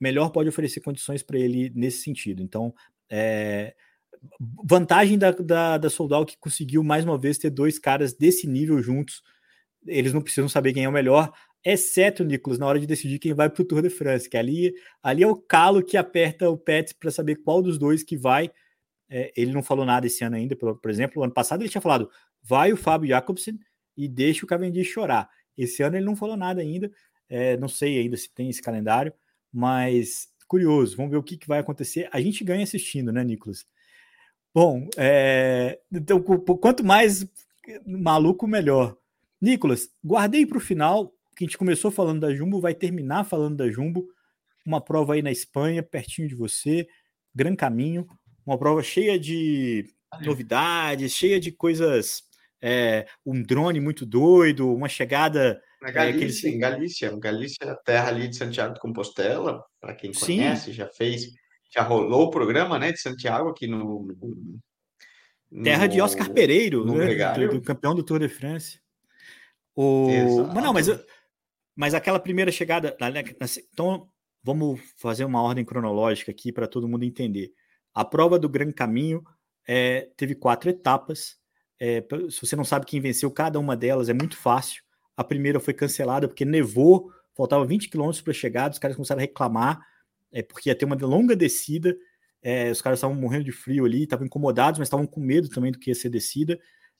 [0.00, 2.42] melhor pode oferecer condições para ele nesse sentido.
[2.42, 2.74] Então,
[3.10, 3.74] é,
[4.64, 8.82] vantagem da, da, da Soldal que conseguiu mais uma vez ter dois caras desse nível
[8.82, 9.22] juntos.
[9.86, 11.32] Eles não precisam saber quem é o melhor,
[11.64, 14.72] exceto Nicolas, na hora de decidir quem vai para o Tour de France, que ali,
[15.02, 18.50] ali é o calo que aperta o Pet para saber qual dos dois que vai.
[19.08, 21.80] É, ele não falou nada esse ano ainda, por, por exemplo, ano passado ele tinha
[21.80, 22.10] falado,
[22.42, 23.58] vai o Fábio Jacobsen
[23.96, 25.28] e deixa o Cavendish chorar.
[25.56, 26.90] Esse ano ele não falou nada ainda,
[27.28, 29.12] é, não sei ainda se tem esse calendário,
[29.52, 32.08] mas curioso, vamos ver o que, que vai acontecer.
[32.12, 33.66] A gente ganha assistindo, né, Nicolas?
[34.54, 37.26] Bom, é, então quanto mais
[37.86, 38.96] maluco, melhor.
[39.46, 43.56] Nicolas, guardei para o final, que a gente começou falando da Jumbo, vai terminar falando
[43.56, 44.08] da Jumbo.
[44.66, 46.88] Uma prova aí na Espanha, pertinho de você,
[47.32, 48.08] Gran Caminho,
[48.44, 49.84] uma prova cheia de
[50.22, 52.24] novidades, cheia de coisas.
[52.60, 55.62] É, um drone muito doido, uma chegada.
[55.80, 56.44] Na Galícia, é, eles...
[56.44, 60.72] em Galícia, Galícia, terra ali de Santiago de Compostela, para quem conhece, Sim.
[60.72, 61.30] já fez
[61.70, 64.08] já rolou o programa né, de Santiago aqui no,
[65.62, 67.34] Terra no, de Oscar Pereiro, né?
[67.34, 68.80] do, do, campeão do Tour de France.
[69.76, 70.08] O...
[70.54, 70.86] Mas não, mas,
[71.76, 72.96] mas aquela primeira chegada.
[73.72, 74.08] Então,
[74.42, 77.52] vamos fazer uma ordem cronológica aqui para todo mundo entender.
[77.94, 79.22] A prova do Gran Caminho
[79.68, 81.36] é, teve quatro etapas.
[81.78, 84.82] É, se você não sabe quem venceu cada uma delas, é muito fácil.
[85.16, 89.22] A primeira foi cancelada porque nevou, faltava 20 quilômetros para chegar, os caras começaram a
[89.22, 89.80] reclamar,
[90.32, 91.94] é, porque ia ter uma longa descida.
[92.42, 95.72] É, os caras estavam morrendo de frio ali, estavam incomodados, mas estavam com medo também
[95.72, 96.58] do que ia ser descida.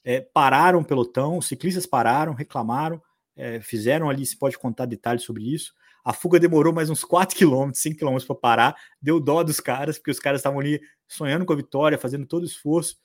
[0.08, 3.02] É, pararam o pelotão, os ciclistas pararam, reclamaram,
[3.34, 5.74] é, fizeram ali, se pode contar detalhes sobre isso.
[6.04, 9.98] A fuga demorou mais uns 4 km, 5 km para parar, deu dó dos caras,
[9.98, 12.96] porque os caras estavam ali sonhando com a vitória, fazendo todo o esforço.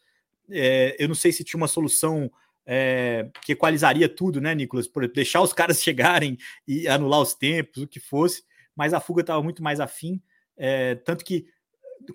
[0.47, 2.31] É, eu não sei se tinha uma solução
[2.67, 4.87] é, que equalizaria tudo, né, Nicolas?
[4.87, 6.37] Por deixar os caras chegarem
[6.67, 8.43] e anular os tempos, o que fosse,
[8.75, 10.21] mas a fuga estava muito mais afim.
[10.55, 11.47] É, tanto que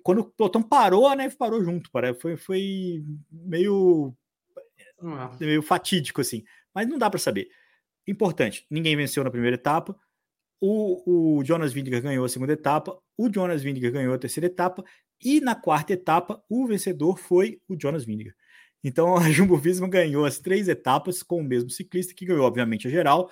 [0.01, 1.89] quando o pelotão parou, a neve parou junto.
[2.21, 4.13] Foi, foi meio,
[5.39, 6.43] meio fatídico, assim.
[6.73, 7.49] Mas não dá para saber.
[8.07, 9.97] Importante, ninguém venceu na primeira etapa.
[10.59, 14.83] O, o Jonas Vingegaard ganhou a segunda etapa, o Jonas Vingegaard ganhou a terceira etapa,
[15.23, 18.35] e na quarta etapa, o vencedor foi o Jonas Vingegaard.
[18.83, 22.87] Então a Jumbo Visma ganhou as três etapas com o mesmo ciclista, que ganhou, obviamente,
[22.87, 23.29] a geral.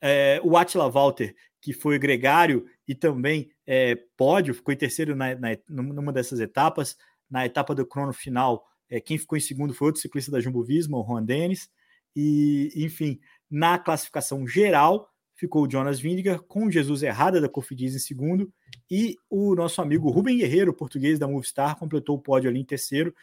[0.00, 5.34] É, o Attila Walter, que foi gregário e também é, pódio, ficou em terceiro na,
[5.34, 6.96] na, numa dessas etapas.
[7.30, 10.62] Na etapa do crono final, é, quem ficou em segundo foi outro ciclista da Jumbo
[10.62, 11.70] Visma, o Juan Dennis.
[12.16, 13.20] E, enfim,
[13.50, 18.52] na classificação geral, ficou o Jonas Vindiga com Jesus Errada da Cofidis em segundo
[18.90, 23.14] e o nosso amigo Rubem Guerreiro, português da Movistar, completou o pódio ali em terceiro.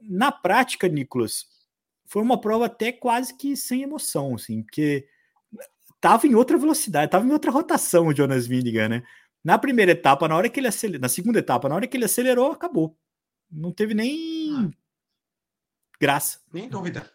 [0.00, 1.46] Na prática, Nicolas,
[2.06, 5.06] foi uma prova até quase que sem emoção, assim, porque
[5.94, 9.02] estava em outra velocidade, estava em outra rotação o Jonas Vingegaard, né?
[9.44, 12.04] Na primeira etapa, na hora que ele acelerou, na segunda etapa, na hora que ele
[12.04, 12.96] acelerou, acabou.
[13.50, 14.70] Não teve nem ah.
[16.00, 16.40] graça.
[16.52, 17.10] Nem dúvida.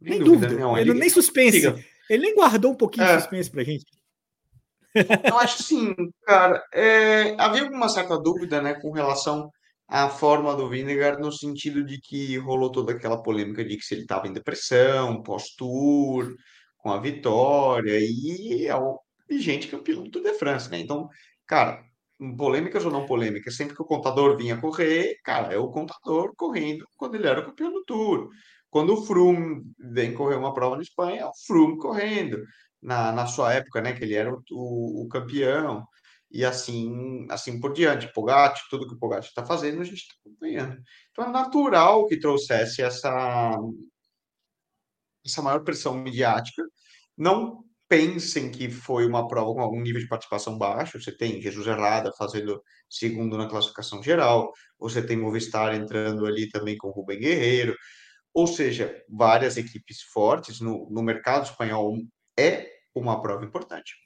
[0.00, 0.48] Nem, nem dúvida.
[0.48, 0.60] dúvida.
[0.60, 1.60] Não, ele, ele nem suspense.
[1.60, 1.84] Fica.
[2.08, 3.16] Ele nem guardou um pouquinho é.
[3.16, 3.86] de suspense pra gente.
[4.94, 5.94] Eu acho sim,
[6.24, 6.62] cara.
[6.74, 9.50] É, havia uma certa dúvida, né, com relação
[9.86, 13.94] à forma do Vingegaard, no sentido de que rolou toda aquela polêmica de que se
[13.94, 16.34] ele estava em depressão, pós-tour,
[16.78, 18.98] com a vitória e é o
[19.28, 20.80] vigente campeão do Tour de France, né?
[20.80, 21.08] Então,
[21.46, 21.84] cara,
[22.36, 26.86] polêmicas ou não polêmicas, sempre que o contador vinha correr, cara, é o contador correndo
[26.96, 28.28] quando ele era o campeão do Tour.
[28.68, 32.42] Quando o Froome vem correr uma prova na Espanha, é o Froome correndo.
[32.82, 35.84] Na, na sua época, né, que ele era o, o, o campeão,
[36.30, 38.12] e assim assim por diante.
[38.12, 40.80] Pogacar, tudo que o Pogacar está fazendo, a gente está acompanhando.
[41.10, 43.56] Então é natural que trouxesse essa,
[45.24, 46.62] essa maior pressão midiática.
[47.16, 51.00] Não pensem que foi uma prova com algum nível de participação baixo.
[51.00, 56.76] Você tem Jesus Errada fazendo segundo na classificação geral, você tem Movistar entrando ali também
[56.76, 57.76] com Rubem Guerreiro.
[58.32, 61.96] Ou seja, várias equipes fortes no, no mercado espanhol
[62.38, 63.96] é uma prova importante.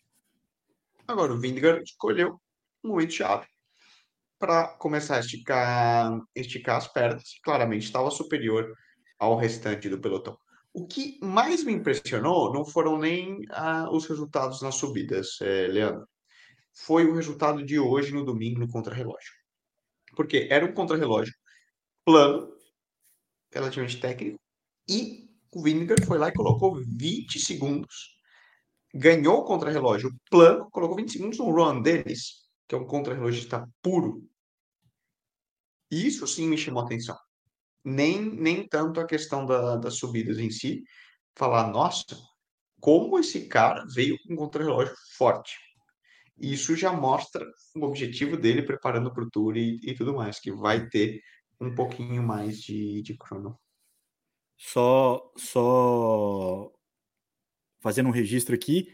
[1.07, 2.41] Agora, o Vingegaard escolheu
[2.83, 3.47] um momento chave
[4.39, 7.39] para começar a esticar, esticar as pernas.
[7.43, 8.73] Claramente estava superior
[9.19, 10.39] ao restante do pelotão.
[10.75, 16.05] O que mais me impressionou não foram nem ah, os resultados nas subidas, é, Leandro.
[16.75, 19.33] Foi o resultado de hoje, no domingo, no contrarrelógio.
[20.17, 21.33] Porque era um contrarrelógio
[22.05, 22.53] plano,
[23.53, 24.37] relativamente técnico,
[24.89, 28.19] e o Vingegaard foi lá e colocou 20 segundos.
[28.93, 34.29] Ganhou o contrarrelógio plano, colocou 20 segundos no Ron Dennis, que é um contrarrelogista puro.
[35.89, 37.17] Isso sim me chamou a atenção
[37.85, 40.83] nem, nem tanto a questão da, das subidas em si,
[41.37, 42.17] falar, nossa,
[42.81, 45.59] como esse cara veio com um contra-relógio forte.
[46.37, 50.51] Isso já mostra o objetivo dele preparando para o Tour e, e, tudo mais, que
[50.51, 51.21] vai ter
[51.61, 53.59] um pouquinho mais de, de crono.
[54.57, 56.73] Só, só
[57.81, 58.89] fazendo um registro aqui,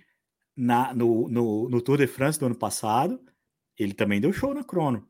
[0.57, 3.21] na, no, no, no Tour de France do ano passado,
[3.79, 5.09] ele também deu show na crono.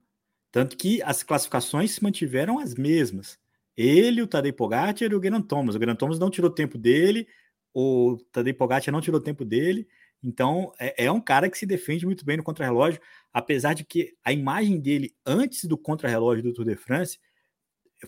[0.53, 3.40] Tanto que as classificações se mantiveram as mesmas.
[3.81, 5.75] Ele, o Tadej Pogacar e o Geran Thomas.
[5.75, 7.27] O Geran Thomas não tirou tempo dele,
[7.73, 9.89] o Tadej Pogacar não tirou tempo dele.
[10.23, 13.01] Então, é, é um cara que se defende muito bem no contrarrelógio,
[13.33, 17.19] apesar de que a imagem dele antes do contrarrelógio do Tour de France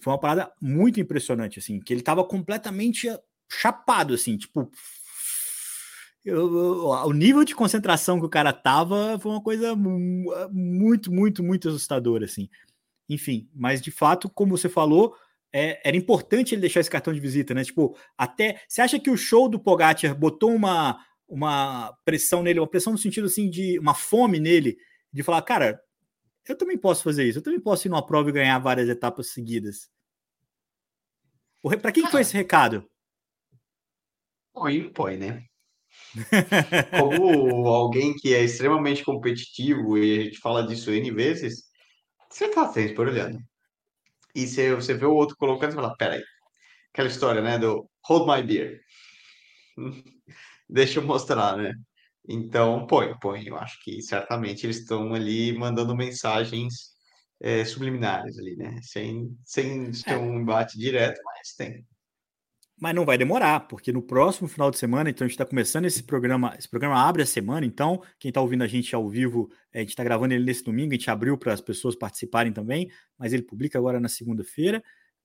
[0.01, 3.09] foi uma parada muito impressionante, assim, que ele estava completamente
[3.51, 4.71] chapado, assim, tipo,
[6.25, 11.69] eu, o nível de concentração que o cara tava foi uma coisa muito, muito, muito
[11.69, 12.49] assustadora, assim.
[13.09, 15.15] Enfim, mas de fato, como você falou,
[15.53, 17.63] é, era importante ele deixar esse cartão de visita, né?
[17.63, 18.63] Tipo, até.
[18.67, 20.99] Você acha que o show do Pogacar botou uma,
[21.29, 24.79] uma pressão nele, uma pressão no sentido assim de uma fome nele,
[25.13, 25.81] de falar, cara,
[26.49, 29.29] eu também posso fazer isso, eu também posso ir numa prova e ganhar várias etapas
[29.29, 29.91] seguidas.
[31.81, 32.11] Para quem ah.
[32.11, 32.89] foi esse recado?
[34.53, 35.45] Põe, põe, né?
[36.99, 41.65] Como alguém que é extremamente competitivo, e a gente fala disso N vezes,
[42.29, 43.39] você tá sempre olhando.
[44.35, 46.23] E você, você vê o outro colocando e fala, peraí,
[46.93, 48.81] aquela história, né, do hold my beer.
[50.69, 51.75] Deixa eu mostrar, né?
[52.29, 53.47] Então, põe, põe.
[53.47, 56.93] Eu acho que certamente eles estão ali mandando mensagens
[57.41, 58.79] é, subliminares ali, né?
[58.83, 60.17] Sem, sem ter é.
[60.17, 61.87] um embate direto, mas tem.
[62.83, 65.85] Mas não vai demorar, porque no próximo final de semana, então a gente está começando
[65.85, 69.49] esse programa, esse programa abre a semana, então quem está ouvindo a gente ao vivo,
[69.73, 72.53] é, a gente está gravando ele nesse domingo, a gente abriu para as pessoas participarem
[72.53, 74.83] também, mas ele publica agora na segunda-feira.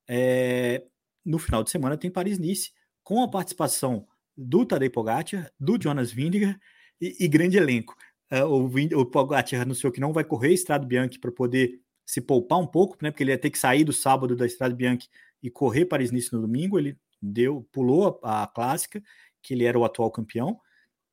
[0.08, 0.84] É,
[1.26, 4.06] no final de semana tem Paris-Nice, com a participação
[4.38, 6.60] do Tadej Pogacar, do Jonas Vingegaard
[7.02, 7.96] e, e grande elenco.
[8.32, 12.60] Uh, o, o Pogacar anunciou que não vai correr Estrada Bianchi para poder se poupar
[12.60, 15.10] um pouco, né, porque ele ia ter que sair do sábado da Estrada Bianchi
[15.42, 16.78] e correr Paris-Nice no domingo.
[16.78, 19.02] Ele deu, pulou a, a clássica,
[19.42, 20.60] que ele era o atual campeão,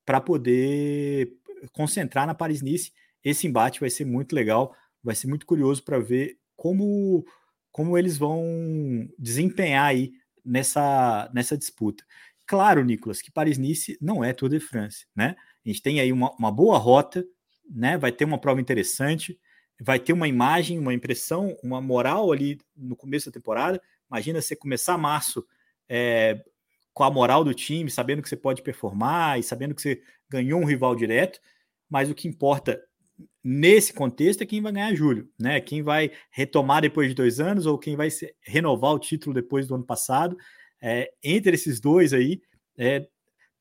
[0.05, 1.33] para poder
[1.73, 2.93] concentrar na Paris-Nice.
[3.23, 7.25] Esse embate vai ser muito legal, vai ser muito curioso para ver como,
[7.73, 10.13] como eles vão desempenhar aí
[10.45, 12.05] nessa, nessa disputa.
[12.47, 15.35] Claro, Nicolas, que Paris-Nice não é Tour de France, né?
[15.65, 17.25] A gente tem aí uma, uma boa rota,
[17.71, 17.97] né?
[17.97, 19.41] Vai ter uma prova interessante,
[19.81, 23.81] vai ter uma imagem, uma impressão, uma moral ali no começo da temporada.
[24.15, 25.45] Imagina você começar março
[25.89, 26.41] é,
[26.93, 30.61] com a moral do time, sabendo que você pode performar e sabendo que você ganhou
[30.61, 31.41] um rival direto,
[31.91, 32.81] mas o que importa
[33.43, 35.61] nesse contexto é quem vai ganhar julho, né?
[35.61, 38.09] Quem vai retomar depois de dois anos ou quem vai
[38.43, 40.37] renovar o título depois do ano passado.
[40.81, 42.41] É, entre esses dois aí,
[42.79, 43.09] é,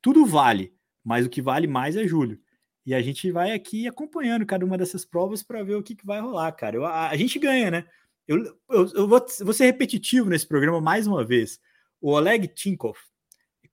[0.04, 0.72] tudo vale,
[1.04, 2.40] mas o que vale mais é julho.
[2.86, 6.06] E a gente vai aqui acompanhando cada uma dessas provas para ver o que, que,
[6.06, 6.76] vai rolar, cara.
[6.76, 7.86] Eu, a, a, gente ganha, né?
[8.28, 11.60] Eu, eu, eu vou, vou, ser repetitivo nesse programa mais uma vez.
[12.00, 12.98] O Oleg Tinkov,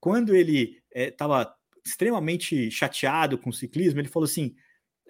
[0.00, 4.54] quando ele estava é, extremamente chateado com o ciclismo, ele falou assim: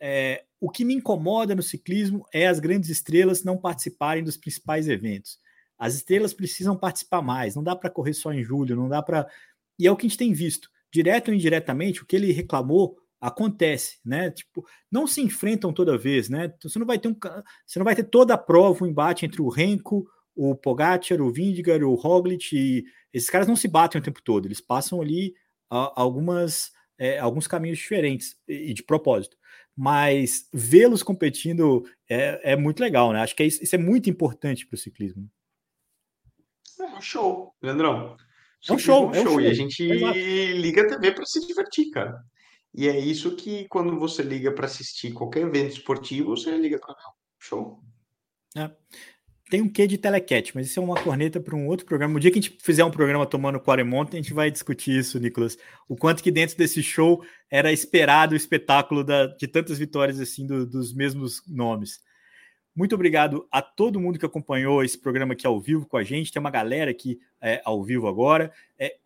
[0.00, 4.88] é, o que me incomoda no ciclismo é as grandes estrelas não participarem dos principais
[4.88, 5.38] eventos.
[5.78, 9.26] As estrelas precisam participar mais, não dá para correr só em julho, não dá para.
[9.78, 12.98] E é o que a gente tem visto, direto ou indiretamente, o que ele reclamou
[13.20, 14.30] acontece, né?
[14.30, 16.46] Tipo, não se enfrentam toda vez, né?
[16.46, 17.16] Então, você não vai ter um,
[17.66, 21.30] você não vai ter toda a prova, um embate entre o Renko, o Pogacar, o
[21.30, 25.34] Vindigar, o Roglic, e esses caras não se batem o tempo todo, eles passam ali
[25.68, 29.36] a, algumas é, alguns caminhos diferentes e de propósito.
[29.74, 33.22] Mas vê-los competindo é, é, muito legal, né?
[33.22, 35.30] Acho que é isso, isso é muito importante para o ciclismo.
[36.78, 38.16] É um show, Leandrão.
[38.68, 39.40] É um show, é um show.
[39.40, 42.22] E a gente liga a TV para se divertir, cara.
[42.74, 46.94] E é isso que quando você liga para assistir qualquer evento esportivo, você liga para
[47.38, 47.82] show.
[48.56, 48.70] É.
[49.50, 52.16] Tem um quê de telecat, mas isso é uma corneta para um outro programa.
[52.16, 55.18] O dia que a gente fizer um programa tomando Quaremont, a gente vai discutir isso,
[55.18, 55.58] Nicolas.
[55.88, 60.46] O quanto que dentro desse show era esperado o espetáculo da, de tantas vitórias assim
[60.46, 61.98] do, dos mesmos nomes.
[62.74, 66.32] Muito obrigado a todo mundo que acompanhou esse programa aqui ao vivo com a gente.
[66.32, 68.52] Tem uma galera aqui é, ao vivo agora.
[68.78, 68.96] É,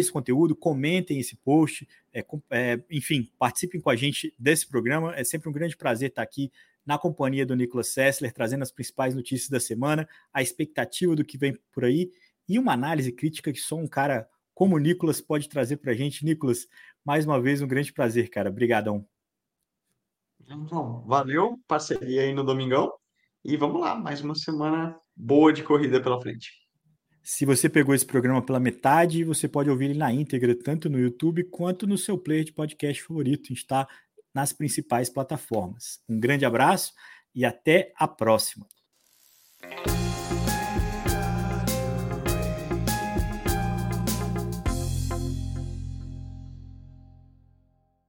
[0.00, 5.14] esse conteúdo, comentem esse post, é, é, enfim, participem com a gente desse programa.
[5.16, 6.52] É sempre um grande prazer estar aqui
[6.84, 11.36] na companhia do Nicolas Sessler, trazendo as principais notícias da semana, a expectativa do que
[11.38, 12.10] vem por aí
[12.48, 15.94] e uma análise crítica que só um cara como o Nicolas pode trazer para a
[15.94, 16.24] gente.
[16.24, 16.68] Nicolas,
[17.04, 18.48] mais uma vez, um grande prazer, cara.
[18.48, 19.06] Obrigadão.
[20.40, 22.92] Então, valeu, parceria aí no Domingão.
[23.48, 26.50] E vamos lá, mais uma semana boa de corrida pela frente.
[27.22, 30.98] Se você pegou esse programa pela metade, você pode ouvir ele na íntegra, tanto no
[30.98, 33.44] YouTube quanto no seu player de podcast favorito.
[33.44, 33.86] A gente está
[34.34, 36.00] nas principais plataformas.
[36.08, 36.92] Um grande abraço
[37.32, 38.66] e até a próxima.